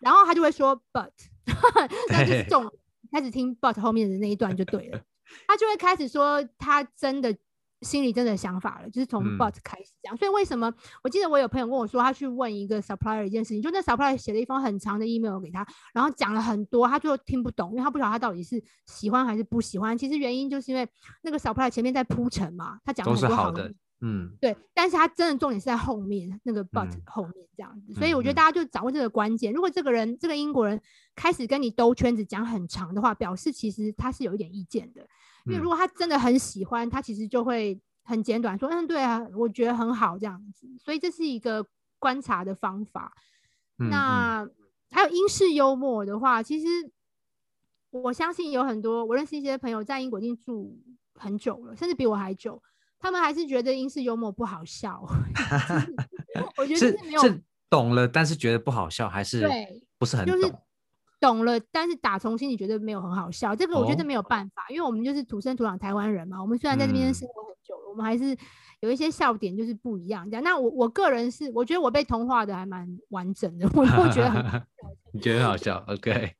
[0.00, 1.12] 然后他就会说 but，
[2.10, 2.82] 那就是重点。
[3.12, 4.98] 开始听 but 后面的那一段就对了，
[5.46, 7.36] 他就会开始说他真的
[7.82, 10.14] 心里真的想法了，就是从 bot 开始讲。
[10.14, 19.98] 嗯、所以为什么我记得我有朋友跟我说，他去问一个 supplier 一件事情，就那 supplier 写了一封很长的 email 给他，然后讲了很多，他最后听不懂，因为他不晓得他到底是喜欢还是不喜欢。
[19.98, 20.88] 其实原因就是因为
[21.22, 23.72] 那个 supplier 前面在铺陈嘛，他讲了很多好的。
[24.04, 29.52] 嗯，对，但是他真的重点是在后面那个 but 后面这样子，嗯、所以我觉得大家就掌握这个关键。
[29.52, 30.80] 嗯、如果这个人这个英国人
[31.14, 35.06] 开始跟你兜圈子讲很长的话，表示其实他是有一点意见的。
[35.46, 40.66] 因为如果他真的很喜欢，他其实就会很简短说，嗯，对啊，我觉得很好这样子。
[40.78, 41.64] 所以这是一个
[42.00, 43.12] 观察的方法。
[43.78, 44.48] 嗯、那
[44.90, 46.66] 还有英式幽默的话，其实
[47.90, 50.76] 我相信有很多我认识一些朋友在英国已经住
[51.14, 52.60] 很久了，甚至比我还久。
[53.02, 55.04] 他们还是觉得英式幽默不好笑，
[56.56, 60.54] 我觉得是没有是懂了，但是觉得不好笑，还是对，不是很懂，就是
[61.20, 63.56] 懂了，但是打从心里觉得没有很好笑。
[63.56, 66.40] 这个我觉得没有办法，哦、因为我们就是土生土长台湾人嘛。
[66.40, 68.36] 我们虽然在这边生活很久了，嗯、我们还是
[68.80, 70.24] 有一些笑点就是不一样。
[70.30, 74.62] 这样，那我我个人是，我觉得我被同化的还蛮完整的，我都觉得很。
[75.12, 76.34] 你觉得很好笑？OK。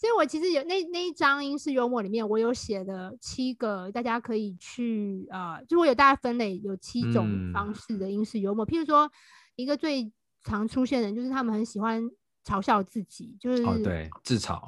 [0.00, 8.64] 所以，我其实有那那一张英式幽默里面，我有写的七个，大家可以去啊、呃，就我有大家分类有七种方式的英式幽默。
[8.64, 9.10] 嗯、譬如说，
[9.56, 10.12] 一个最
[10.44, 12.08] 常出现的，就是他们很喜欢
[12.44, 14.60] 嘲笑自己，就是、哦、对自嘲。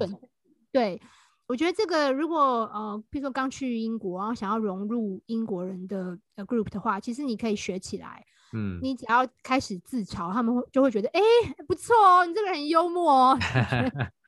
[0.72, 1.00] 对，
[1.46, 8.26] 我觉得这个如果呃，譬如说刚去英国，然后想要融入英国人的 group 的话，其实你可以学起来。
[8.52, 13.38] 嗯，你只要开始自嘲，他们会就会觉得，哎、欸，不错哦，你这个人很幽默哦。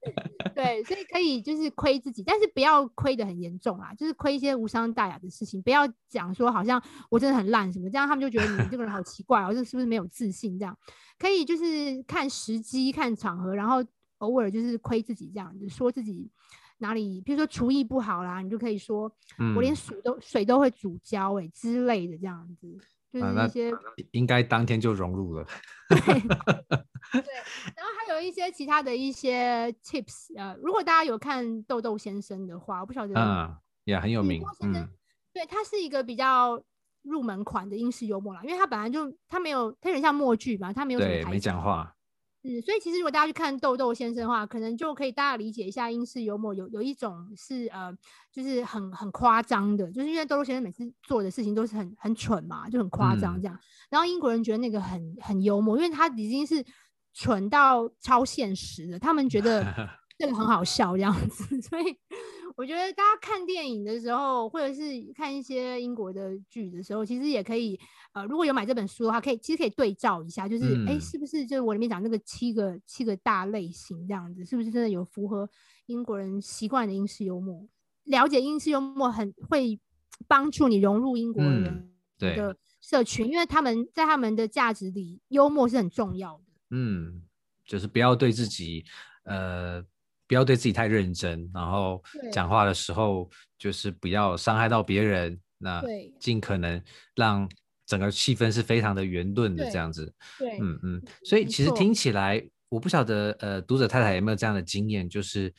[0.54, 10.58] 对，所以可以就是亏自己，但是不要亏的很严重啊，就是亏一些无伤大雅的事情，不要讲说好像我真的很烂什么，这样他们就觉得你这个人好奇怪哦，这是不是没有自信？
[10.58, 10.76] 这样
[11.18, 13.84] 可以就是看时机、看场合，然后
[14.18, 16.28] 偶尔就是亏自己这样子，说自己
[16.78, 19.10] 哪里，比如说厨艺不好啦，你就可以说，
[19.54, 22.76] 我连水都、嗯、水都会煮焦哎之类的这样子。
[23.12, 23.78] 就是一些、啊、
[24.12, 25.44] 应该当天就融入了。
[25.88, 26.14] 对，对，
[27.76, 33.54] 然后还有一些其他的一些 tips，呃，如果大家有看豆豆先生的话，我不晓得，嗯，
[33.84, 34.88] 也很有名，嗯，
[35.32, 36.62] 对，他是一个比较
[37.02, 41.94] 入门款的英式幽默啦，因为他本来就他没有，他有点像默剧嘛，他没有什么台词，没讲话。
[42.44, 47.96] 嗯，所以其实如果大家去看豆豆先生的话，可能就可以大家理解一下英式幽默有有一种是呃，
[48.32, 53.54] 就是很很夸张的，就是因为豆豆先生每次做的事情都是很很蠢嘛，就很夸张这样。
[53.54, 56.64] 嗯、然后英国人觉得那个很很幽默，因为他已经是
[57.14, 59.64] 蠢到超现实的，他们觉得
[60.18, 61.96] 这个很好笑这样子，所以。
[62.56, 64.82] 我觉得大家看电影的时候，或者是
[65.14, 67.78] 看一些英国的剧的时候，其实也可以，
[68.12, 75.48] 呃，如果有买这本书的话，可以其实可以对照一下，就是哎、嗯，是不是就是我里面讲那个七个七个大类型这样子，是不是真的有符合
[75.86, 77.66] 英国人习惯的英式幽默？
[78.04, 79.78] 了解英式幽默很会
[80.28, 81.88] 帮助你融入英国人
[82.18, 86.44] 的社群，嗯、因为他们在他们的价值里，幽默是很重要的。
[86.70, 87.22] 嗯，
[87.64, 88.84] 就是不要对自己，
[89.24, 89.84] 呃。
[90.32, 92.02] 不要对自己太认真，然后
[92.32, 93.28] 讲话的时候
[93.58, 95.82] 就是不要伤害到别人，那
[96.18, 96.82] 尽可能
[97.14, 97.46] 让
[97.84, 100.10] 整个气氛是非常的圆润的这样子。
[100.38, 101.02] 对，嗯嗯。
[101.22, 105.52] 所以其实听起来，我不晓得呃，读者太太有没有这样的经验，就是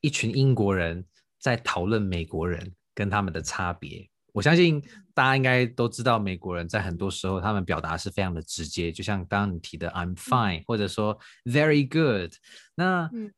[0.00, 1.04] 一群英国人
[1.40, 4.08] 在讨论美国人跟他们的差别。
[4.32, 4.80] 我相信
[5.14, 12.34] 大家应该都知道，美国人在很多时候他们表达是非常的直接，就像刚刚你提的 "I'm fine"，嗯，或者说 "Very good"。
[12.76, 13.32] 那，嗯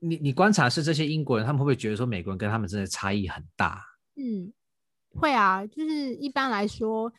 [0.00, 3.84] 你你观察是这些英国人，他们会不会觉得说美国人跟他们真的差异很大？
[4.16, 4.52] 嗯，
[5.10, 7.12] 会啊，就是一般来说，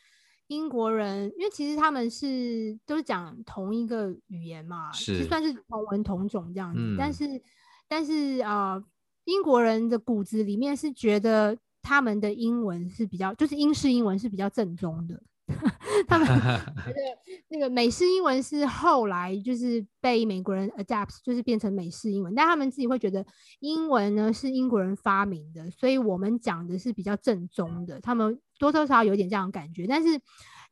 [0.48, 7.42] 英国人因为其实他们是都是讲同一个语言嘛，是就算是同文同种这样子，嗯、但是
[7.88, 8.84] 但是啊、呃，
[9.24, 15.22] 英国人的骨子里面是觉得他们的英文是比较，就是英式英文是比较正宗的。
[16.08, 17.18] 他们 觉得
[17.48, 23.24] 那个美式英文是后来就是被美国人 adapt，就是变成美式英文，但他们自己会觉得
[23.60, 28.00] 英文呢是英国人发明的，所以我们讲的是比较正宗的。
[28.00, 30.20] 他们多多少少有点这样的感觉，但是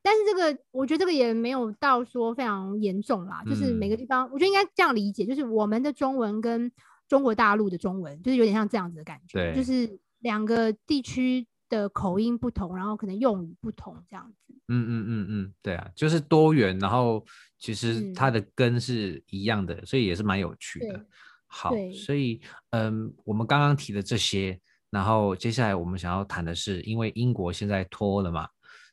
[0.01, 6.71] 但是这个我觉得这个也没有到说非常严重啦，就是每个地方我觉得应该这样理解，就是我们的中文跟
[7.07, 14.53] 中国大陆的中文就是有点像这样子的感觉，就是两个地区的口音不同，然后可能用语不同这样子。
[14.67, 17.25] 嗯嗯嗯嗯，对啊，就是多元，然后
[17.59, 21.05] 其实它的根是一样的，嗯、所以也是蛮有趣的。
[21.47, 22.41] 好，所以
[22.71, 24.59] 嗯，我们刚刚提的这些，
[24.89, 28.47] 然后接下来我们想要谈的是，因为英国现在脱欧了嘛，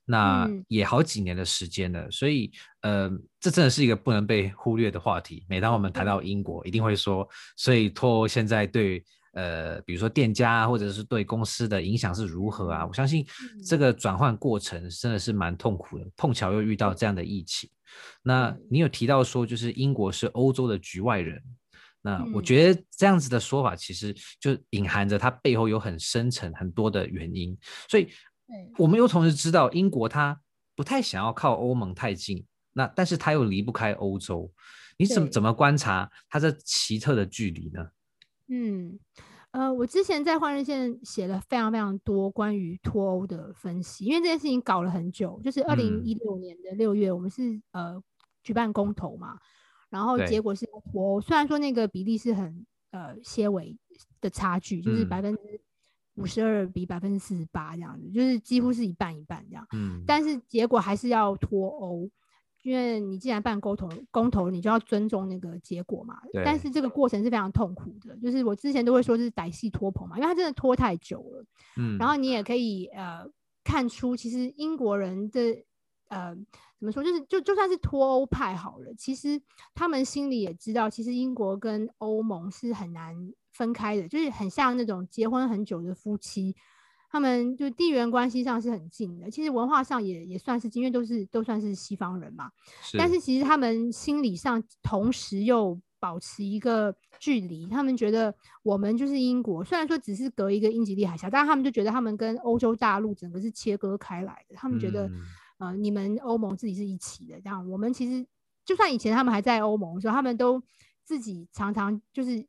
[0.04, 2.52] 那也好几年的时间了，嗯、所以
[2.82, 5.44] 嗯，这真的是一个不能被忽略的话题。
[5.48, 9.04] 每当我们谈到英国，一定会说，所以脱欧现在对。
[9.32, 12.86] 呃，比如说店家或者是对公司的影响是如何啊？
[12.86, 13.26] 我相信
[13.66, 17.70] 这个转换过程真的是蛮痛苦的，碰巧又遇到这样的疫情。
[18.22, 21.42] 那你有提到说，就是英国是欧洲的局外人，
[22.00, 27.56] 那我觉得这样子的说法其实就隐含着它背后有很深层很多的原因。
[27.88, 28.08] 所以，
[28.78, 30.38] 我们又同时知道英国它
[30.74, 34.50] 不太想要靠欧盟太近，那但是它又离不开欧洲。
[34.98, 37.86] 你怎么怎么观察它这奇特的距离呢？
[38.54, 38.98] 嗯，
[39.52, 48.02] 呃，我之前在《换日线》写了非常非常多关于脱欧的分析，因为这件事情搞了很久，就是二零一六年的六月，我们是、嗯、呃
[48.42, 49.38] 举办公投嘛，
[49.88, 53.74] 然后结果是脱欧，虽然说那个比例是很呃些微
[54.20, 55.40] 的差距，就是百分之
[56.16, 62.10] 五十二比百分之四十八这样子，就是几乎是一半一半这样，嗯，但是结果还是要脱欧。
[62.62, 66.16] 因为你既然办公投，公投你就要尊重那个结果嘛。
[66.44, 71.44] 但是这个过程是非常痛苦的，就是我之前都会说是歹戏拖棚嘛，因为他真的拖太久了。
[71.76, 71.98] 嗯。
[71.98, 73.26] 然后你也可以呃
[73.64, 75.40] 看出，其实英国人的
[76.08, 76.34] 呃
[76.78, 79.40] 怎么说，就是就就算是脱欧派好了，其实
[79.74, 83.16] 他们心里也知道，其实英国跟欧盟是很难
[83.52, 86.54] 分开的，就是很像那种结婚很久的夫妻。
[87.12, 92.50] 他们就地缘关系上是很近的，其实文化上也也算是，因为都是都算是西方人嘛。
[92.80, 92.96] 是。
[92.96, 104.56] 但是其实他们心理上同时又保持一个距离，他们觉得我们就是英国，虽然说只是隔一个英吉利海峡，但是他们就觉得他们跟欧洲大陆整个是切割开来的。
[104.56, 105.20] 他们觉得，嗯、
[105.58, 108.26] 呃，你们欧盟自己是一起的，这样我们其实
[108.64, 110.62] 就算以前他们还在欧盟的时候，他们都
[111.04, 112.46] 自己常常就是。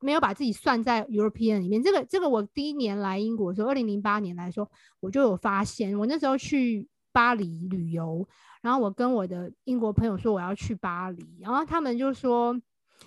[0.00, 4.70] 没有把自己算在 European 里面，这个这个我第一年来英国的时候，二零零八年来说，
[5.00, 8.26] 我就有发现，我那时候去巴黎旅游，
[8.62, 12.58] 然后我跟我的英国朋友说我要去巴黎，然后他们就说，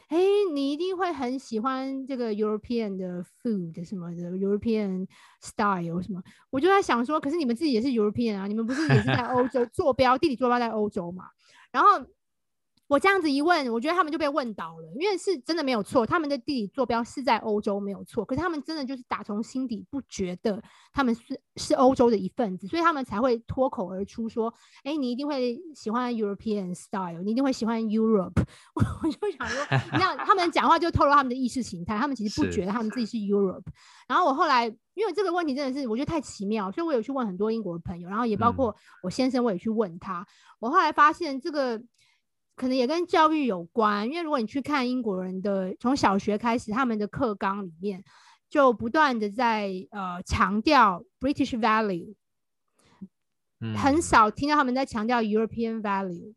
[0.10, 0.20] 哎，
[0.54, 5.08] 你一定会很喜欢这个 European 的 food 什么的，European
[5.42, 6.22] style 什么，
[6.52, 11.26] 我就在想说，可是你们自己也是 European 啊，你们不是也是在欧洲 坐标，地理坐标在欧洲嘛，
[11.72, 12.06] 然后。
[12.94, 24.54] 我这样子一问，我觉得他们就被问倒了，因为是真的没有错，他们的地理坐标是在欧洲没有错，可是他们真的就是打从心底不觉得他们是是欧洲的一份子，所以他们才会脱口而出说
[24.86, 28.44] ：“哎、欸，你一定会喜欢 European style，你一定会喜欢 Europe。
[28.78, 33.66] ”我就想说，那他们讲话就透露他们的意识形态，他们其实不觉得他们自己是 Europe。
[34.08, 40.20] 然后我后来因为这个问题真的是我觉得太奇妙，所以我有去问很多英国的朋友，然后也包括我先生，我也去问他。
[40.20, 40.28] 嗯、
[40.60, 41.82] 我后来发现这个。
[42.64, 48.02] 可能也跟教育有关，因为如果你去看英国人的从小学开始，他们的课纲里面
[48.50, 52.14] 就不断的在呃强调 British value，
[53.60, 56.34] 嗯，很少听到他们在强调 European value，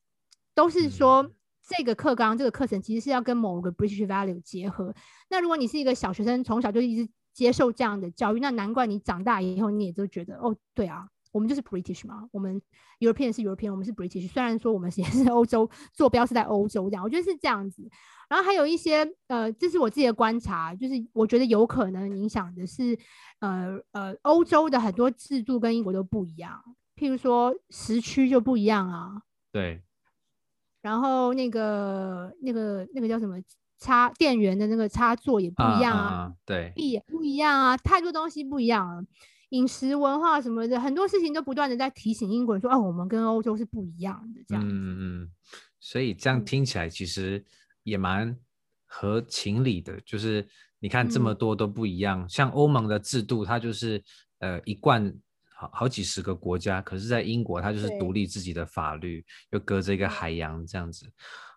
[0.52, 1.30] 都是说
[1.64, 4.92] 这个课纲这个课程其实是要跟某个 British value 结合。
[5.30, 11.06] 那如果你是一个小学生，从小就一直接受这样的教育，那难怪你长大以后你也就觉得哦，对啊，
[11.36, 12.58] 我们就是 British 嘛，我们
[12.98, 14.26] European 是 European，我们是 British。
[14.32, 17.86] 虽然说我们也是 欧洲，坐标是在欧洲这样，我觉得是这样子。
[18.30, 22.98] 然后还有一些呃，这是我自己的观察，就是我觉得有可能影响的是
[23.40, 26.58] 呃呃，欧洲的很多制度跟英国都不一样，
[26.96, 29.20] 譬如说时区就不一样啊。
[29.52, 29.82] 对。
[30.80, 33.36] 然后那个那个那个叫什么？
[33.78, 39.02] 插电源的那个插座也不一样啊，啊啊对，也不一样啊，太多东西不一样啊，
[39.50, 44.64] 饮食文化什么的，很多事情都不断的在提醒英国人说，哦，我们跟欧洲是不一样的，这样。
[44.66, 45.30] 嗯嗯，
[45.80, 47.44] 所以这样听起来其实
[47.82, 48.36] 也蛮
[48.84, 50.46] 合情理的，嗯、就是
[50.78, 54.02] 你看这么多都不一样，嗯、像欧盟的制度，它就是
[54.40, 55.14] 呃一贯
[55.54, 61.10] 好好几十个国家，可是在英国它就是独立自己的法律，又隔着一个海洋这样子。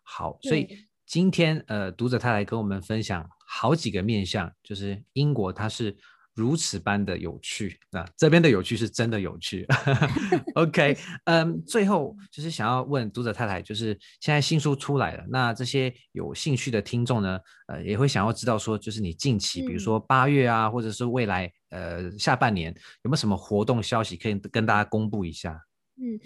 [0.03, 0.67] 好，所以。
[1.09, 5.97] 今天，呃，读者他来跟我们分享好几个面向，就是英国它是
[6.35, 9.65] 如此般的有趣，那这边的有趣是真的有趣。
[10.55, 22.73] OK， 嗯，最后就是想要问读者太太，就是现在新书出来了，那这些有兴趣的听众呢，呃，也会想要知道说，就是你近期，比如说八月啊，嗯、或者是未来，呃，下半年
[23.03, 25.61] 有没有什么活动消息可以跟大家公布一下？
[25.97, 26.19] 嗯。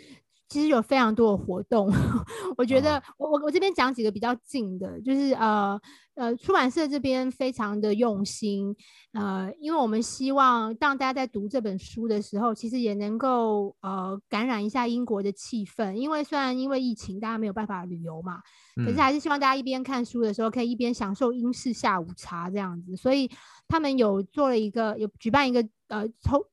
[0.53, 1.91] 其实有非常多的活动，
[2.55, 5.81] 我觉得我我我这边讲几个比较近的，就是呃
[6.13, 8.75] 呃出版社这边非常的用心，
[9.13, 18.39] 呃，因为我们希望让大家在读这本书的时候，其实也能够呃感染一下英国的气氛，因为虽然因为疫情大家没有办法旅游嘛，
[18.75, 23.27] 可是还是希望大家一边看书的时候可以一边享受英式下午茶这样子，所以
[23.67, 26.45] 他们有做了一个有举办一个呃抽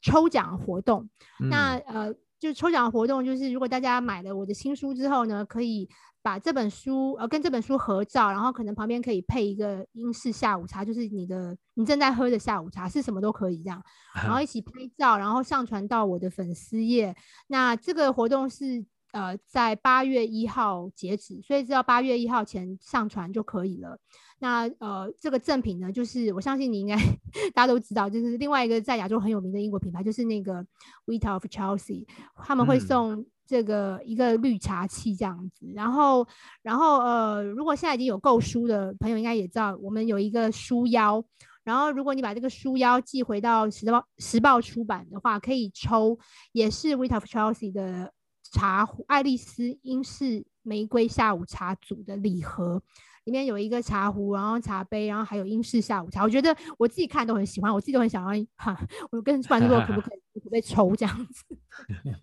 [0.00, 2.14] 抽奖活动，嗯、那呃。
[2.38, 5.88] 就抽奖活动，就是如果大家买了我的新书之后呢，可以
[6.22, 13.82] 把这本书呃跟这本书合照，然后可能旁边可以配一个英式下午茶，就是你的你正在喝的下午茶是什么都可以这样，
[14.22, 17.14] 然后一起拍照，然后上传到我的粉丝页。
[17.48, 23.98] 那这个活动是呃在八月一号截止，所以只要八月一号前上传就可以了。
[24.40, 26.96] 那呃，这个赠品呢，就是我相信你应该
[27.54, 30.64] 大家都知道，就是另外一个在亚洲很有名的英国品牌，就是那个
[31.06, 35.66] Wheat of Chelsea，他们会送这个一个绿茶器这样子。
[35.66, 36.26] 嗯、然后，
[36.62, 41.24] 然后呃，如果现在已经有购书的朋友，应该也知道，我们有一个书腰。
[41.64, 46.18] 然后，如果你把这个书腰寄回到时报时报出版的话，可以抽
[46.52, 48.10] 也是 Wheat of Chelsea 的
[48.52, 52.82] 茶壶，爱丽丝英式玫瑰下午茶组的礼盒。
[53.28, 56.22] 里面有一个茶壶，然后茶杯，然后还有英式下午茶。
[56.22, 58.46] 我觉得我自己看都很喜欢，我自己都很想要。
[58.56, 58.74] 哈，
[59.10, 61.44] 我跟出版社说可不可以，可不可以抽这样子？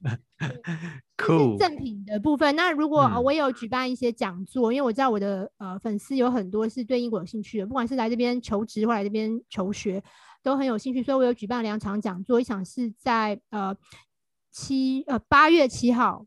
[1.16, 1.56] 酷。
[1.60, 10.03] 赠品的部分，那如果、我有举办一些讲座，因为我知道我的呃粉丝有很多是对英国有兴趣的，不管是来这边求职或来这边求学，
[10.41, 13.78] 都很有兴趣，所以我有举办两场讲座，一场是在呃
[14.49, 16.26] 七呃八月七号，啊、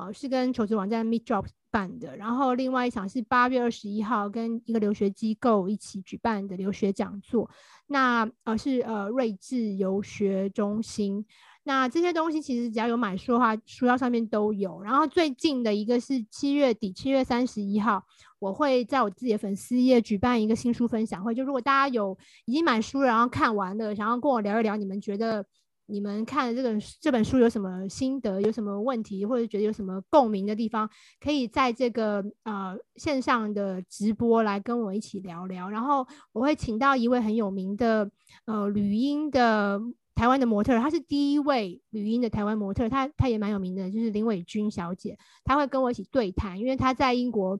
[0.00, 1.50] 呃，是跟求职网站 Meet Jobs。
[1.72, 7.48] 办的，然后另外一场是八月二十一号跟一个留学机构一起举办的留学讲座，
[7.86, 11.24] 那呃是呃睿智游学中心，
[11.62, 14.82] 那这些东西其实只要有买书的话，书腰上面都有。
[14.82, 18.02] 然后最近的一个是七月底，七月三十一号，
[18.40, 25.46] 我会在我自己的粉丝页举办一个新书分享会，就如果大家有已经买书了，然后看完了，想要跟我聊一聊，你们觉得？
[25.90, 28.40] 你们看这个这本书有什么心得？
[28.40, 30.88] 有什么问题，或者觉得有什么共鸣的地方，
[31.20, 35.68] 可以在这个呃线上的直播来跟我一起聊聊。
[35.68, 38.10] 然后我会请到一位很有名的
[38.46, 39.80] 呃旅英的
[40.14, 47.58] 台湾的模特，她是第一位旅英的台湾模特，她她也蛮有名的，就是林伟君小姐，她会跟我一起对谈，因为她在英国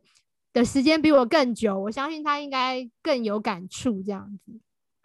[0.53, 4.61] 的时间比我更久，我相信她应该更有感触这样子。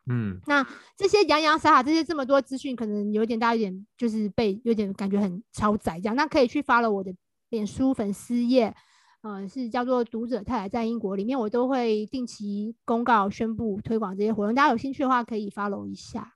[0.07, 6.15] 嗯，那这些洋洋洒洒，这些这么多资讯，可能有点大，有点就是被有点感觉很超载这样。
[6.15, 7.13] 那可以去 follow 我的
[7.49, 8.75] 脸书粉丝页，
[9.21, 14.53] 呃，是叫做读者太太在英国，里面我都会定期公告、宣布、推广这些活动。
[14.53, 16.35] 大家有兴趣的话，可以 follow 一下。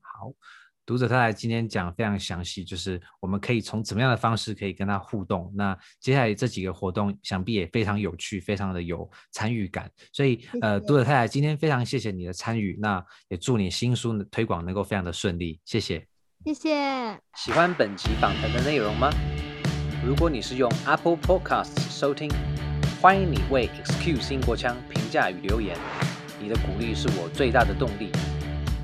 [0.00, 0.32] 好。
[0.84, 5.52] 读者太太今天讲非常详细，就是我们可以从怎么样的方式可以跟他互动。
[5.54, 9.90] 那接下来这几个活动想必也非常有趣，非常的有参与感。
[10.12, 15.60] 所以呃，读者太太今天非常谢谢你的参与，那也祝你新书的推广能够非常的顺利。
[15.64, 16.06] 谢谢，
[16.44, 17.18] 谢谢。
[17.36, 19.10] 喜欢本集访谈的内容吗？
[20.04, 22.30] 如果你是用 Apple Podcasts 收听。
[23.00, 25.76] 欢迎你为 Excuse 英国腔评价与留言，
[26.40, 28.12] 你的鼓励是我最大的动力。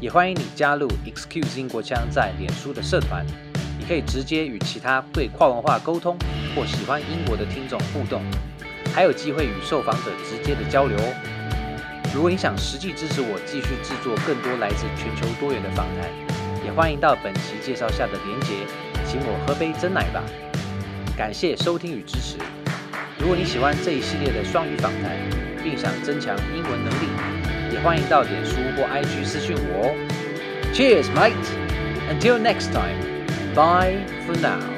[0.01, 3.27] 也欢迎你加入 Excuse 英国腔在脸书的社团，
[3.77, 6.17] 你可以直接与其他对跨文化沟通
[6.55, 8.23] 或喜欢英国的听众互动，
[8.95, 11.13] 还有机会与受访者直接的交流哦。
[12.15, 16.09] 如果你想实际支持我继续制作更多来自全球多元的访谈，
[16.65, 18.55] 也欢迎到本期介绍下的连结，
[19.05, 20.23] 请我喝杯珍奶吧。
[21.17, 22.37] 感谢收听与支持。
[23.19, 25.19] 如果你喜欢这一系列的双语访谈，
[25.65, 27.09] 并想增强英文能力，
[27.84, 29.96] 欢迎到脸书或 IG 私讯我哦。
[30.74, 31.34] Cheers, mate!
[32.10, 32.98] Until next time,
[33.54, 34.77] bye for now.